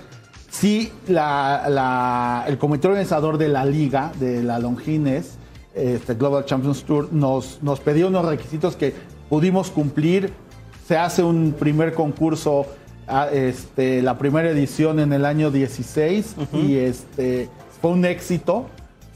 [0.52, 5.38] sí, el comité organizador de la liga, de la Longines,
[5.74, 8.94] este Global Champions Tour, nos, nos pidió unos requisitos que
[9.30, 10.34] pudimos cumplir.
[10.86, 12.68] Se hace un primer concurso,
[13.32, 17.50] este, la primera edición en el año 16 y este,
[17.82, 18.68] fue un éxito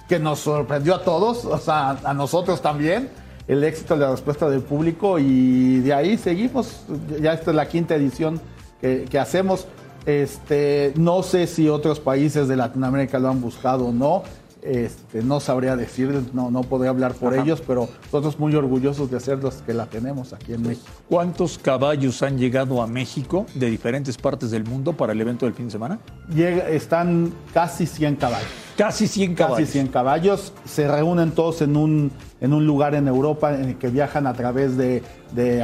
[0.07, 3.09] que nos sorprendió a todos, o sea, a nosotros también,
[3.47, 6.83] el éxito de la respuesta del público y de ahí seguimos.
[7.21, 8.41] Ya esta es la quinta edición
[8.81, 9.67] que, que hacemos.
[10.05, 14.23] Este, no sé si otros países de Latinoamérica lo han buscado o no.
[14.61, 19.19] Este, no sabría decir, no, no podría hablar por ellos, pero nosotros muy orgullosos de
[19.19, 20.87] ser los que la tenemos aquí en México.
[21.07, 25.53] ¿Cuántos caballos han llegado a México de diferentes partes del mundo para el evento del
[25.53, 25.99] fin de semana?
[26.33, 28.49] Llega, están casi 100 caballos.
[28.77, 29.59] Casi 100 caballos.
[29.59, 30.53] Casi 100 caballos.
[30.65, 34.33] Se reúnen todos en un, en un lugar en Europa en el que viajan a
[34.33, 35.03] través de,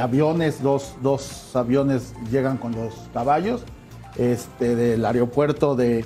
[0.00, 0.62] aviones.
[0.62, 3.62] Dos, dos aviones llegan con los caballos
[4.16, 6.04] este, del aeropuerto de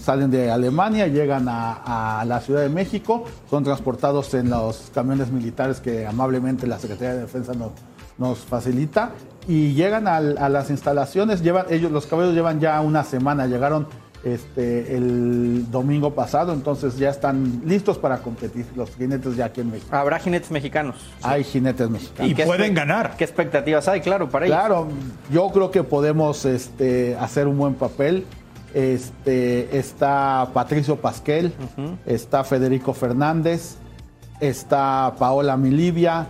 [0.00, 5.80] salen de Alemania, llegan a, la Ciudad de México, son transportados en los camiones militares
[5.80, 7.52] que amablemente la Secretaría de Defensa
[8.18, 9.10] nos, facilita
[9.48, 11.42] y llegan a, las instalaciones.
[11.42, 13.86] Llevan, ellos, los caballos llevan ya una semana, llegaron
[14.24, 19.70] este, el domingo pasado, entonces ya están listos para competir los jinetes ya aquí en
[19.70, 19.94] México.
[19.94, 20.96] Habrá jinetes mexicanos.
[21.22, 22.32] Hay jinetes mexicanos.
[22.32, 23.16] Y pueden ganar.
[23.16, 24.58] ¿Qué expectativas hay, claro, para ellos?
[24.58, 24.88] Claro,
[25.30, 28.26] yo creo que podemos este, hacer un buen papel.
[28.76, 31.50] Este, está Patricio Pasquel,
[32.04, 33.76] está Federico Fernández,
[34.38, 36.26] está Paola Milivia,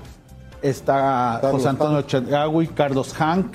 [0.63, 3.53] está José Antonio Chedraui, Carlos Hank,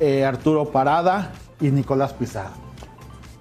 [0.00, 1.30] eh, Arturo Parada
[1.60, 2.50] y Nicolás Pizarro.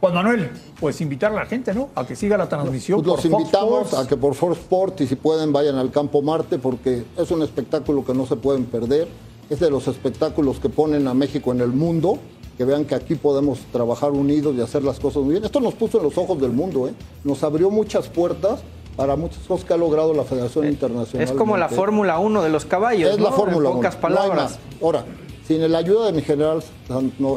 [0.01, 1.89] Juan Manuel, pues invitar a la gente, ¿no?
[1.95, 3.01] A que siga la transmisión.
[3.01, 6.59] Pues los invitamos a que por Fox Sport y si pueden vayan al Campo Marte
[6.59, 9.07] porque es un espectáculo que no se pueden perder.
[9.49, 12.19] Es de los espectáculos que ponen a México en el mundo
[12.59, 15.45] que vean que aquí podemos trabajar unidos y hacer las cosas muy bien.
[15.45, 16.93] Esto nos puso en los ojos del mundo, ¿eh?
[17.23, 18.59] nos abrió muchas puertas
[18.97, 21.25] para muchas cosas que ha logrado la Federación eh, Internacional.
[21.25, 23.13] Es como la Fórmula 1 de los caballos.
[23.13, 23.77] Es la Fórmula 1.
[23.77, 24.59] pocas palabras.
[24.81, 25.05] Ahora,
[25.47, 26.61] sin la ayuda de mi general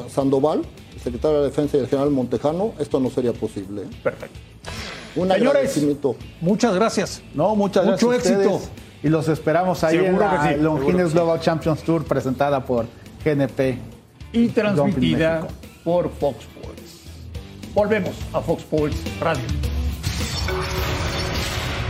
[0.08, 0.62] Sandoval,
[0.92, 3.82] el secretario de Defensa y el general Montejano, esto no sería posible.
[3.82, 3.86] ¿eh?
[4.02, 4.40] Perfecto.
[5.14, 5.86] Un Señores,
[6.40, 7.22] muchas gracias.
[7.32, 8.38] No, muchas Mucho gracias.
[8.38, 8.70] Mucho éxito.
[9.04, 12.86] Y los esperamos ahí en la Longines Global Champions Tour presentada por
[13.24, 13.91] GNP
[14.32, 15.46] y transmitida
[15.84, 17.02] por Fox Sports.
[17.74, 19.44] Volvemos a Fox Sports Radio.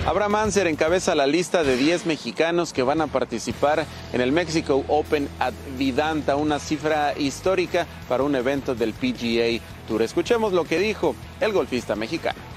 [0.06, 4.84] Abraham Anser encabeza la lista de 10 mexicanos que van a participar en el Mexico
[4.88, 10.02] Open at Vidanta, una cifra histórica para un evento del PGA Tour.
[10.02, 12.51] Escuchemos lo que dijo el golfista mexicano.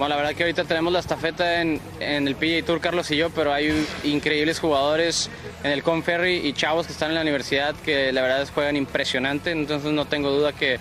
[0.00, 3.28] Bueno, la verdad que ahorita tenemos la estafeta en, el PGA Tour, Carlos y yo,
[3.28, 5.28] pero hay increíbles jugadores
[5.62, 9.50] en el Conferry y chavos que están en la universidad que la verdad juegan impresionante,
[9.50, 10.78] entonces no tengo duda que,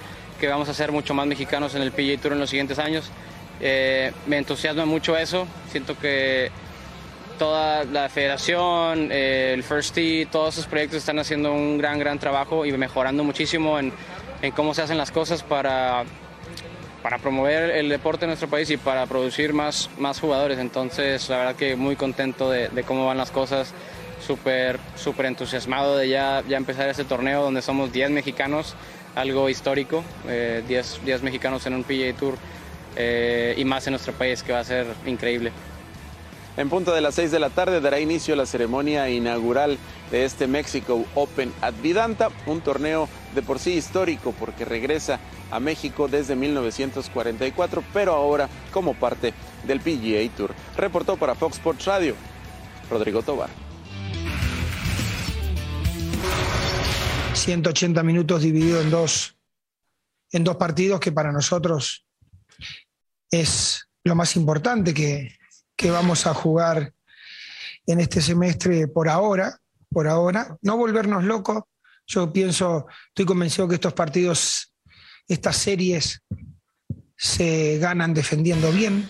[0.48, 3.12] vamos a ser mucho más mexicanos en el PGA Tour en los siguientes años.
[3.60, 6.50] Eh, me entusiasma mucho eso, siento que
[7.38, 12.20] toda la federación, eh, el First Tee, todos esos proyectos están haciendo un gran, gran
[12.20, 13.92] trabajo y mejorando muchísimo en
[14.56, 16.06] cómo se hacen las cosas para
[17.02, 20.60] para promover el deporte en nuestro país y para producir más, más jugadores.
[20.60, 23.74] Entonces, la verdad que muy contento de, cómo van las cosas,
[24.26, 28.76] súper súper entusiasmado de ya, ya empezar este torneo donde somos 10 mexicanos,
[29.16, 30.04] algo histórico,
[30.68, 32.36] 10, eh, mexicanos en un PGA Tour
[32.96, 35.52] eh, y más en nuestro país, que va a ser increíble.
[36.58, 39.78] En punto de las 6 de la tarde dará inicio la ceremonia inaugural
[40.12, 45.20] de este Mexico Open at Vidanta, un torneo de por sí histórico porque regresa
[45.52, 49.34] a México desde 1944, pero ahora como parte
[49.66, 50.54] del PGA Tour.
[50.78, 52.16] Reportó para Fox Sports Radio,
[52.90, 53.50] Rodrigo Tobar.
[57.34, 59.38] 180 minutos dividido en dos,
[60.32, 62.06] en dos partidos que para nosotros
[63.32, 65.38] es lo más importante que,
[65.76, 66.94] que vamos a jugar
[67.86, 69.58] en este semestre por ahora,
[69.90, 70.58] por ahora.
[70.62, 71.64] No volvernos locos.
[72.10, 74.74] Yo pienso, estoy convencido que estos partidos
[75.28, 76.24] estas series
[77.16, 79.08] se ganan defendiendo bien.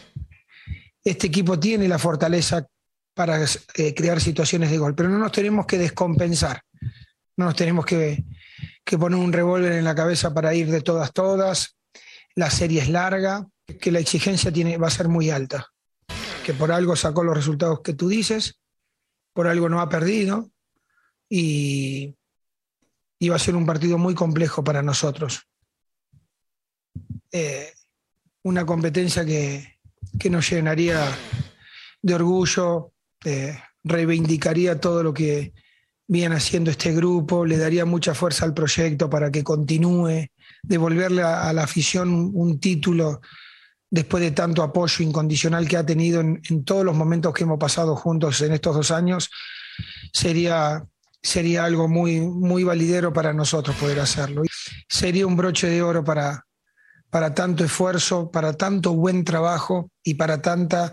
[1.02, 2.68] Este equipo tiene la fortaleza
[3.14, 3.40] para
[3.76, 6.62] eh, crear situaciones de gol, pero no nos tenemos que descompensar.
[7.38, 8.26] No nos tenemos que,
[8.84, 11.78] que poner un revólver en la cabeza para ir de todas, todas.
[12.36, 13.48] La serie es larga,
[13.80, 15.68] que la exigencia va a ser muy alta.
[16.46, 18.60] Que por algo sacó los resultados que tú dices,
[19.32, 20.52] por algo no ha perdido
[21.30, 22.19] y,
[23.28, 25.42] va a ser un partido muy complejo para nosotros.
[27.32, 27.74] Eh,
[28.44, 29.80] una competencia que,
[30.18, 31.06] que, nos llenaría
[32.02, 32.94] de orgullo,
[33.26, 35.54] eh, reivindicaría todo lo que
[36.08, 40.28] viene haciendo este grupo, le daría mucha fuerza al proyecto para que continúe,
[40.64, 43.22] devolverle a, la afición un título
[43.92, 47.60] después de tanto apoyo incondicional que ha tenido en, en, todos los momentos que hemos
[47.60, 49.30] pasado juntos en estos dos años,
[50.12, 50.84] sería,
[51.22, 54.44] sería algo muy, muy validero para nosotros poder hacerlo.
[54.88, 56.46] Sería un broche de oro para,
[57.10, 60.92] para tanto esfuerzo, para tanto buen trabajo y para tanta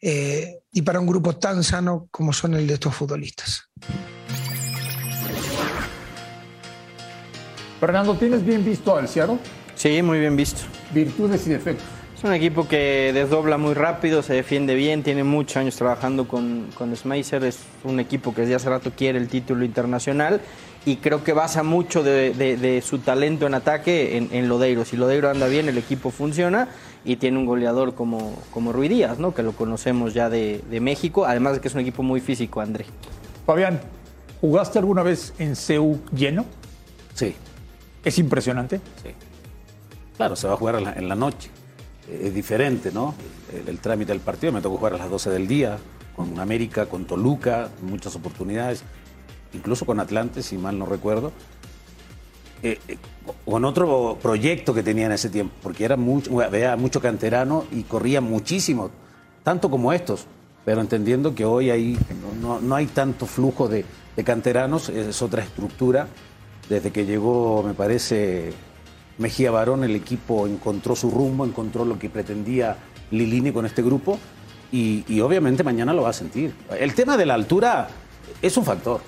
[0.00, 3.70] eh, y para un grupo tan sano como son el de estos futbolistas.
[7.80, 9.38] Fernando, ¿tienes bien visto al Seattle?
[9.74, 10.62] Sí, muy bien visto.
[10.92, 11.95] Virtudes y defectos.
[12.16, 16.68] Es un equipo que desdobla muy rápido, se defiende bien, tiene muchos años trabajando con,
[16.74, 20.40] con Schmeiser, es un equipo que desde hace rato quiere el título internacional
[20.86, 24.86] y creo que basa mucho de, de, de su talento en ataque en, en, Lodeiro.
[24.86, 26.68] Si Lodeiro anda bien, el equipo funciona
[27.04, 29.34] y tiene un goleador como, como Rui Díaz, ¿no?
[29.34, 32.62] que lo conocemos ya de, de México, además de que es un equipo muy físico,
[32.62, 32.86] André.
[33.44, 33.78] Fabián,
[34.40, 36.46] ¿jugaste alguna vez en CEU lleno?
[37.12, 37.34] Sí.
[38.02, 38.80] ¿Es impresionante?
[39.02, 39.10] Sí.
[40.16, 41.50] Claro, se va a jugar en la, en la noche
[42.10, 43.14] es diferente, ¿no?
[43.66, 45.78] El, trámite del partido me tocó jugar a las 12 del día,
[46.14, 48.82] con América, con Toluca, muchas oportunidades,
[49.52, 51.32] incluso con Atlante, si mal no recuerdo.
[52.62, 52.96] Eh, eh,
[53.44, 57.82] con otro proyecto que tenía en ese tiempo, porque era mucho, había mucho canterano y
[57.82, 58.90] corría muchísimo,
[59.42, 60.26] tanto como estos,
[60.64, 61.98] pero entendiendo que hoy hay,
[62.40, 63.84] no, no hay tanto flujo de,
[64.16, 66.08] de canteranos, es otra estructura.
[66.68, 68.52] Desde que llegó, me parece,
[69.18, 72.76] Mejía Barón, el equipo encontró su rumbo, encontró lo que pretendía
[73.10, 74.18] Lilini con este grupo
[74.72, 76.54] y, obviamente mañana lo va a sentir.
[76.78, 77.88] El tema de la altura
[78.42, 79.00] es un factor.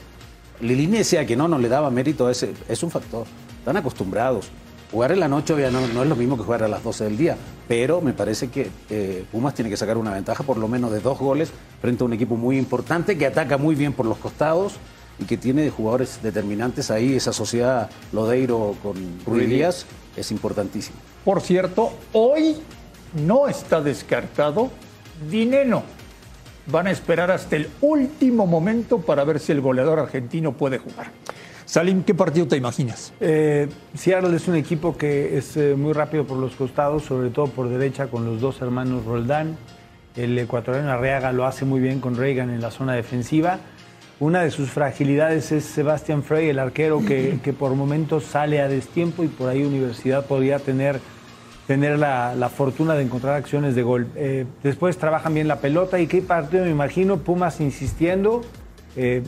[0.60, 3.26] Lilini decía que no, no le daba mérito a ese, es un factor.
[3.58, 4.48] Están acostumbrados.
[4.90, 7.18] Jugar en la noche no, no, es lo mismo que jugar a las 12 del
[7.18, 7.36] día,
[7.68, 11.00] pero me parece que eh, Pumas tiene que sacar una ventaja por lo menos de
[11.00, 11.52] dos goles
[11.82, 14.78] frente a un equipo muy importante que ataca muy bien por los costados
[15.18, 18.96] y que tiene jugadores determinantes ahí, esa sociedad Lodeiro con
[19.26, 20.96] Rui Díaz es importantísimo.
[21.24, 22.56] Por cierto, hoy
[23.26, 24.70] no está descartado
[25.30, 25.82] Dineno.
[26.66, 31.10] Van a esperar hasta el último momento para ver si el goleador argentino puede jugar.
[31.64, 33.12] Salim, ¿qué partido te imaginas?
[33.20, 37.48] Eh, Seattle es un equipo que es eh, muy rápido por los costados, sobre todo
[37.48, 39.58] por derecha con los dos hermanos Roldán.
[40.16, 43.60] El ecuatoriano Arriaga lo hace muy bien con Reagan en la zona defensiva.
[44.20, 48.66] Una de sus fragilidades es Sebastián Frey, el arquero que, que, por momentos sale a
[48.66, 50.98] destiempo y por ahí Universidad podría tener,
[51.68, 54.08] tener la, la fortuna de encontrar acciones de gol.
[54.16, 58.40] Eh, después trabajan bien la pelota y qué partido me imagino, Pumas insistiendo,
[58.96, 59.22] eh,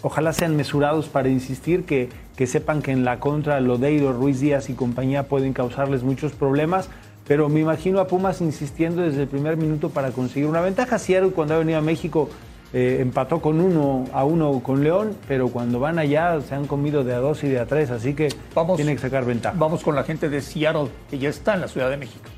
[0.00, 4.70] ojalá sean mesurados para insistir, que, que sepan que en la contra Lodeiro, Ruiz Díaz
[4.70, 6.88] y compañía pueden causarles muchos problemas.
[7.26, 11.00] Pero me imagino a Pumas insistiendo desde el primer minuto para conseguir una ventaja.
[11.00, 12.28] Seattle cuando ha venido a México
[12.72, 17.04] eh, empató con uno a uno con León, pero cuando van allá se han comido
[17.04, 19.56] de a dos y de a tres, así que vamos, tiene que sacar ventaja.
[19.58, 22.28] Vamos con la gente de Seattle, que ya está en la Ciudad de México.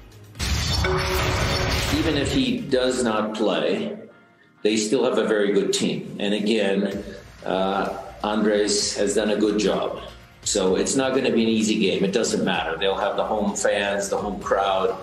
[1.98, 3.96] Even if he does not play,
[4.62, 6.16] they still have a very good team.
[6.20, 7.02] And again,
[7.44, 7.88] uh,
[8.22, 10.00] Andres has done a good job.
[10.42, 12.04] So it's not going to be an easy game.
[12.04, 12.76] It doesn't matter.
[12.78, 14.96] They'll have the home fans, the home crowd.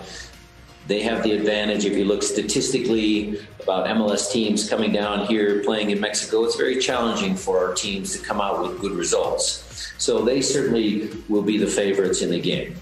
[0.86, 1.84] They have the advantage.
[1.84, 6.78] If you look statistically about MLS teams coming down here playing in Mexico, it's very
[6.78, 9.92] challenging for our teams to come out with good results.
[9.98, 12.76] So they certainly will be the favorites in the game.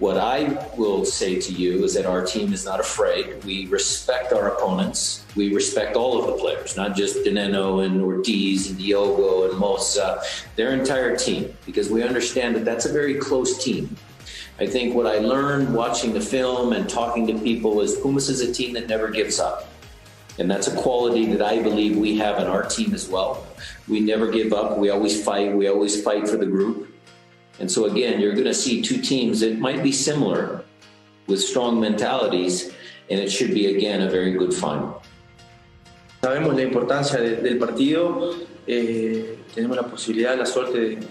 [0.00, 3.44] What I will say to you is that our team is not afraid.
[3.44, 5.24] We respect our opponents.
[5.36, 10.20] We respect all of the players, not just Dineno and Ortiz and Diogo and Mosa,
[10.56, 13.96] their entire team, because we understand that that's a very close team.
[14.60, 18.40] I think what I learned watching the film and talking to people is Pumas is
[18.40, 19.68] a team that never gives up.
[20.38, 23.46] And that's a quality that I believe we have in our team as well.
[23.88, 24.78] We never give up.
[24.78, 25.54] We always fight.
[25.54, 26.94] We always fight for the group.
[27.60, 30.64] And so, again, you're going to see two teams that might be similar
[31.26, 32.72] with strong mentalities,
[33.10, 35.02] and it should be, again, a very good final.
[36.20, 38.34] Sabemos la importancia de, del partido,
[38.66, 41.06] eh, tenemos la posibilidad, la suerte de,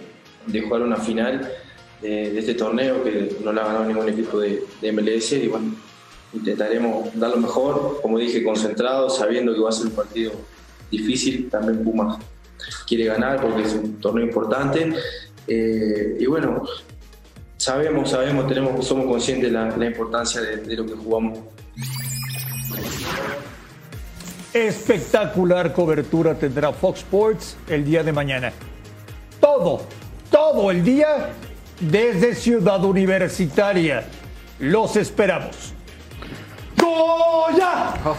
[0.47, 1.49] de jugar una final
[2.03, 5.73] de, de este torneo que no lo ha ganado ningún equipo de, MLS y bueno,
[6.33, 10.33] intentaremos dar lo mejor, como dije, concentrado, sabiendo que va a ser un partido
[10.91, 12.19] difícil, también Pumas
[12.87, 14.93] quiere ganar porque es un torneo importante
[15.47, 16.63] eh, y bueno,
[17.57, 21.39] sabemos, sabemos, tenemos, somos conscientes de la, la importancia de lo que jugamos.
[24.53, 28.53] Espectacular cobertura tendrá Fox Sports el día de mañana.
[29.39, 29.81] Todo,
[30.29, 31.33] todo el día
[31.79, 34.05] desde Ciudad Universitaria.
[34.59, 35.72] Los esperamos.
[36.83, 37.71] ¡Goya!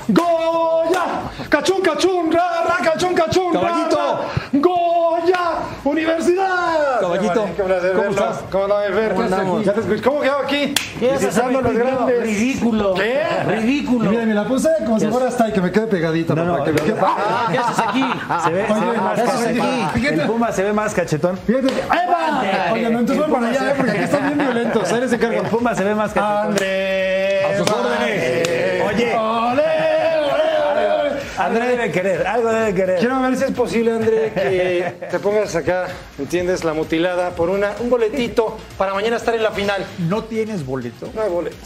[0.09, 1.03] ¡Goya!
[1.51, 2.33] ¡Cachún, cachún!
[2.33, 3.53] ¡Ra, ra, cachún, cachún!
[3.55, 3.97] ra, Caballito.
[3.97, 4.19] ra!
[4.59, 5.41] ¡Goya!
[5.85, 7.01] ¡Universidad!
[7.01, 8.37] Caballito, Qué placer ¿cómo estás?
[8.51, 9.15] ¿Cómo la ves ver?
[9.15, 9.61] ¿Cómo?
[9.63, 10.01] Ya te.
[10.03, 10.75] ¿Cómo quedó aquí?
[10.99, 11.73] ¿Qué haces los ridículo?
[11.79, 12.23] grandes.
[12.23, 12.95] Ridículo.
[12.95, 13.23] ¿Qué?
[13.49, 14.05] Ridículo.
[14.07, 16.35] Y mira, me la puse como si ¿Qué fuera hasta y que me quede pegadita.
[16.35, 18.05] No, no, para que me quede- ah, ¿qué haces aquí?
[18.45, 19.67] Se ve, se ve Oye, más ¿qué haces cachetón.
[19.67, 19.99] aquí?
[20.01, 20.15] Fíjate.
[20.23, 21.39] El Puma se ve más cachetón.
[21.47, 22.73] Fíjate que- ¡Ahí va!
[22.73, 24.93] Oye, no, entonces voy para allá, eh, porque aquí están bien violentos.
[24.93, 25.41] Ahí les encargo.
[25.43, 26.47] El Puma se ve más cachetón.
[26.49, 27.45] Andrés.
[27.45, 28.54] A sus órdenes.
[28.95, 29.13] Oye.
[31.37, 32.99] André debe querer, algo debe querer.
[33.01, 35.89] Quiero ver si es posible, André, que te pongas acá,
[36.19, 36.63] ¿entiendes?
[36.63, 39.85] La mutilada por una, un boletito para mañana estar en la final.
[40.09, 41.09] ¿No tienes boleto?
[41.13, 41.57] No hay boleto.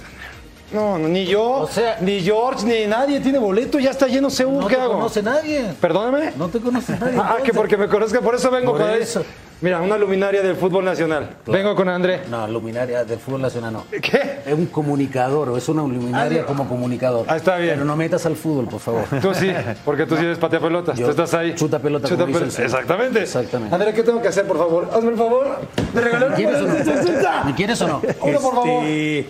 [0.72, 1.68] No, no, ni yo,
[2.00, 4.94] ni George, ni nadie tiene boleto, ya está lleno CU, No ¿qué te hago?
[4.94, 5.64] conoce nadie.
[5.80, 6.32] Perdóname.
[6.36, 7.18] No te conoce nadie.
[7.22, 9.22] Ah, que porque me conozca, por eso vengo Por con eso.
[9.60, 11.30] Mira, una luminaria del fútbol nacional.
[11.46, 12.20] Vengo con André.
[12.30, 13.86] No, luminaria del fútbol nacional no.
[13.90, 14.38] ¿Qué?
[14.46, 17.26] Es un comunicador, o es una luminaria Ah, como comunicador.
[17.28, 17.74] Ah, está bien.
[17.74, 19.02] Pero no metas al fútbol, por favor.
[19.20, 19.52] Tú sí,
[19.84, 21.54] porque tú sí eres patea pelotas, Yo tú estás ahí.
[21.56, 22.62] chuta pelota, Chuta como dice pelota.
[22.64, 23.22] Exactamente.
[23.22, 23.74] Exactamente.
[23.74, 24.88] André, ¿qué tengo que hacer, por favor?
[24.92, 25.58] Hazme el favor
[25.92, 26.74] de regalar ¿Me quieres o no?
[27.18, 28.02] una ¿Me quieres o no?
[28.20, 28.84] Uno, por favor.
[28.84, 29.26] Este,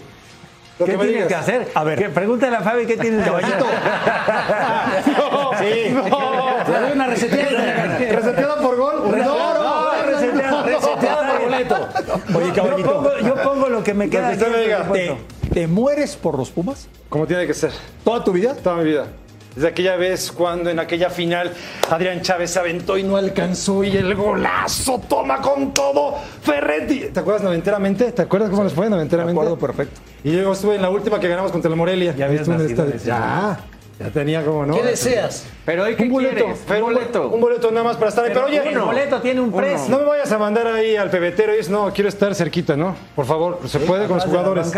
[0.79, 1.29] Lo ¿Qué que tienes digas.
[1.29, 1.69] que hacer?
[1.75, 1.99] A ver.
[1.99, 3.59] Que- Pregúntale a Fabi qué tienes que hacer.
[3.59, 5.91] No, Sí.
[5.93, 6.65] no.
[6.65, 7.99] Te doy una reseteada.
[7.99, 8.95] ¿Reseteada por gol?
[9.11, 11.89] No, no, reseteada, reseteada por boleto.
[12.35, 14.37] Oye, Yo pongo, yo pongo lo que me queda.
[14.37, 14.93] Que aquí.
[14.93, 15.17] ¿Te,
[15.53, 16.89] te mueres por los Pumas?
[17.09, 17.73] Como tiene que ser.
[18.05, 18.55] ¿Toda tu vida?
[18.55, 19.07] Toda mi vida.
[19.55, 21.53] Desde aquella vez cuando en aquella final
[21.91, 27.07] Adrián Chávez se aventó y no alcanzó y el golazo toma con todo Ferretti.
[27.13, 28.13] ¿Te acuerdas noventeramente?
[28.13, 29.35] ¿Te acuerdas cómo les fue noventeramente?
[29.35, 30.01] Me acuerdo perfecto.
[30.23, 32.15] Y yo estuve en la última que ganamos contra el Morelia.
[32.15, 33.59] Ya habías nacido Ya,
[33.99, 34.75] ya tenía como, ¿no?
[34.75, 35.47] ¿Qué deseas?
[35.65, 36.63] Pero hoy, ¿qué Un boleto, quieres?
[36.69, 37.29] pero Un boleto.
[37.29, 38.31] Un boleto nada más para estar ahí.
[38.33, 39.89] Pero, oye, El boleto tiene un precio.
[39.89, 42.95] no me vayas a mandar ahí al pebetero y es, no, quiero estar cerquita, ¿no?
[43.17, 44.73] Por favor, se puede con los jugadores.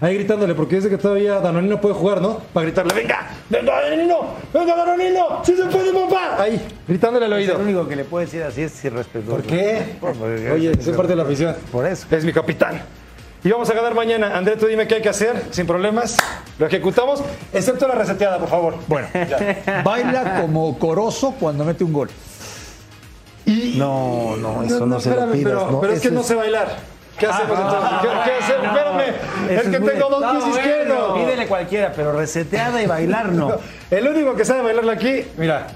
[0.00, 2.38] Ahí gritándole, porque dice que todavía Danonino puede jugar, ¿no?
[2.52, 6.42] Para gritarle, venga, venga Danonino, venga Danonino, sí se puede, papá.
[6.42, 7.56] Ahí, gritándole al Es oído.
[7.56, 9.36] el único que le puede decir así es irrespetuoso.
[9.36, 9.96] ¿Por qué?
[10.52, 11.54] Oye, soy parte de la afición.
[11.70, 12.06] Por eso.
[12.10, 12.82] Es mi capitán.
[13.44, 14.36] Y vamos a ganar mañana.
[14.36, 16.16] André, tú dime qué hay que hacer, sin problemas.
[16.58, 17.22] Lo ejecutamos,
[17.52, 18.76] excepto la reseteada, por favor.
[18.86, 19.06] Bueno,
[19.84, 22.10] baila como Corozo cuando mete un gol.
[23.76, 25.52] No, no, eso no, se lo espérame, pidas.
[25.52, 26.76] pero, no, pero es que eso no sé bailar.
[27.18, 27.90] ¿Qué hacemos entonces?
[28.00, 28.66] ¿Qué, qué hacemos?
[28.66, 29.14] Espérame,
[29.50, 31.18] es que tengo dos No, pies bueno, izquierdos.
[31.18, 33.56] Pídele cualquiera, pero reseteada y bailar no.
[33.90, 35.66] El único que sabe bailarlo aquí, mira.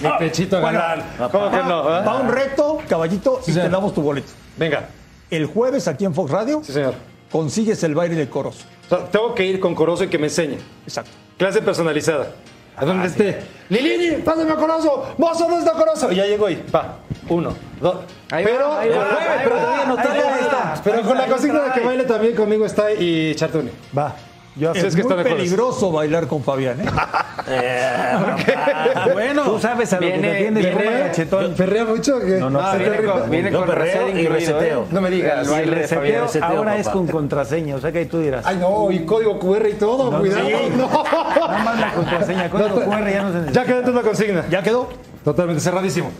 [0.00, 1.04] Mi pechito a Bueno, ganar.
[1.30, 1.84] ¿Cómo que no?
[1.84, 2.04] Va, eh?
[2.06, 4.28] va un reto, caballito, y te damos tu boleto.
[4.56, 4.88] Venga.
[5.30, 6.94] El jueves aquí en Fox Radio Sí, señor.
[7.30, 8.64] consigues el baile de Corozo.
[8.86, 10.56] O sea, tengo que ir con Corozo y que me enseñe.
[10.86, 11.10] Exacto.
[11.36, 12.30] Clase personalizada.
[12.76, 13.38] A donde esté.
[13.68, 15.06] Lilini, pásame a Corozo.
[15.18, 16.10] Mozo, ¿dónde está Corozo?
[16.12, 16.64] Y ya llego ahí.
[16.74, 16.98] Va.
[17.28, 17.96] Uno, dos.
[18.30, 21.02] Ahí pero, va, ahí va, con la- ahí pero va, todavía no ahí está, Pero
[21.02, 23.70] con la consigna de que baile también conmigo está y Chartuni.
[23.96, 24.14] Va.
[24.58, 25.36] Yo Es es que muy de acuerdo.
[25.36, 26.86] peligroso bailar con Fabián, ¿eh?
[29.12, 31.54] bueno, tú sabes a lo que Viene- te viene- cachetón.
[31.54, 32.18] ¿Perrea mucho?
[32.20, 32.38] ¿Qué?
[32.38, 34.80] No, no, Ah, sí, Viene con, viene con perreo y incluido, reseteo.
[34.82, 34.86] ¿eh?
[34.90, 35.46] No me digas.
[35.46, 36.22] El baile de reseteo Fabián.
[36.22, 36.96] reseteo, ahora es papá.
[36.98, 38.44] con contraseña, o sea que ahí tú dirás.
[38.46, 40.48] Ay, no, y código QR y todo, cuidado.
[40.76, 40.88] No.
[40.88, 43.52] Nada más la contraseña, código QR ya no se necesita.
[43.52, 44.44] Ya quedó la consigna.
[44.50, 44.88] ¿Ya quedó?
[45.24, 46.10] Totalmente cerradísimo.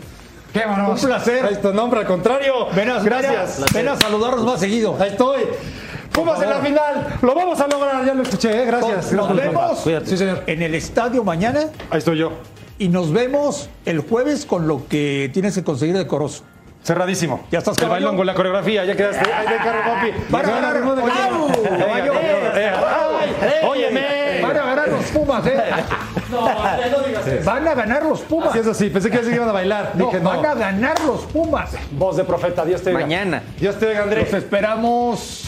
[0.53, 0.89] Qué bueno.
[0.91, 1.45] Un placer.
[1.45, 2.67] Ahí está, no, hombre, al contrario.
[2.75, 3.63] Ven a, Gracias.
[3.73, 4.95] Ven a saludarnos más seguido.
[4.99, 5.41] Ahí estoy.
[6.11, 7.07] Pumas en la final.
[7.21, 8.05] Lo vamos a lograr.
[8.05, 8.65] Ya lo escuché, ¿eh?
[8.65, 9.11] Gracias.
[9.13, 9.85] Nos Gracias.
[9.85, 10.43] vemos Sí, señor.
[10.47, 12.31] en el estadio mañana Ahí estoy yo.
[12.77, 16.43] y nos vemos el jueves con lo que tienes que conseguir de Corozo.
[16.83, 17.45] Cerradísimo.
[17.51, 18.85] Ya estás, El bailón con la coreografía.
[18.85, 19.29] Ya quedaste.
[19.31, 20.11] Ahí de carro, papi.
[20.29, 20.77] Van a ganar.
[23.67, 24.39] Óyeme.
[24.41, 25.57] Van a ganar los Pumas, ¿eh?
[26.31, 27.43] No, no digas eso.
[27.49, 28.53] Van a ganar los Pumas.
[28.53, 28.89] Sí, eso sí.
[28.89, 29.91] Pensé que sí iban a bailar.
[29.95, 30.29] No, Dije, no.
[30.29, 31.71] van a ganar los Pumas.
[31.91, 32.63] Voz de profeta.
[32.65, 33.01] Dios te oiga.
[33.01, 33.43] Mañana.
[33.59, 34.31] Dios te oiga, Andrés.
[34.31, 35.43] Los esperamos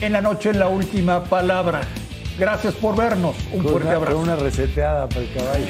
[0.00, 1.82] en la noche en la última palabra.
[2.38, 3.34] Gracias por vernos.
[3.52, 4.16] Un Con fuerte una, abrazo.
[4.16, 5.66] con una reseteada para el caballo.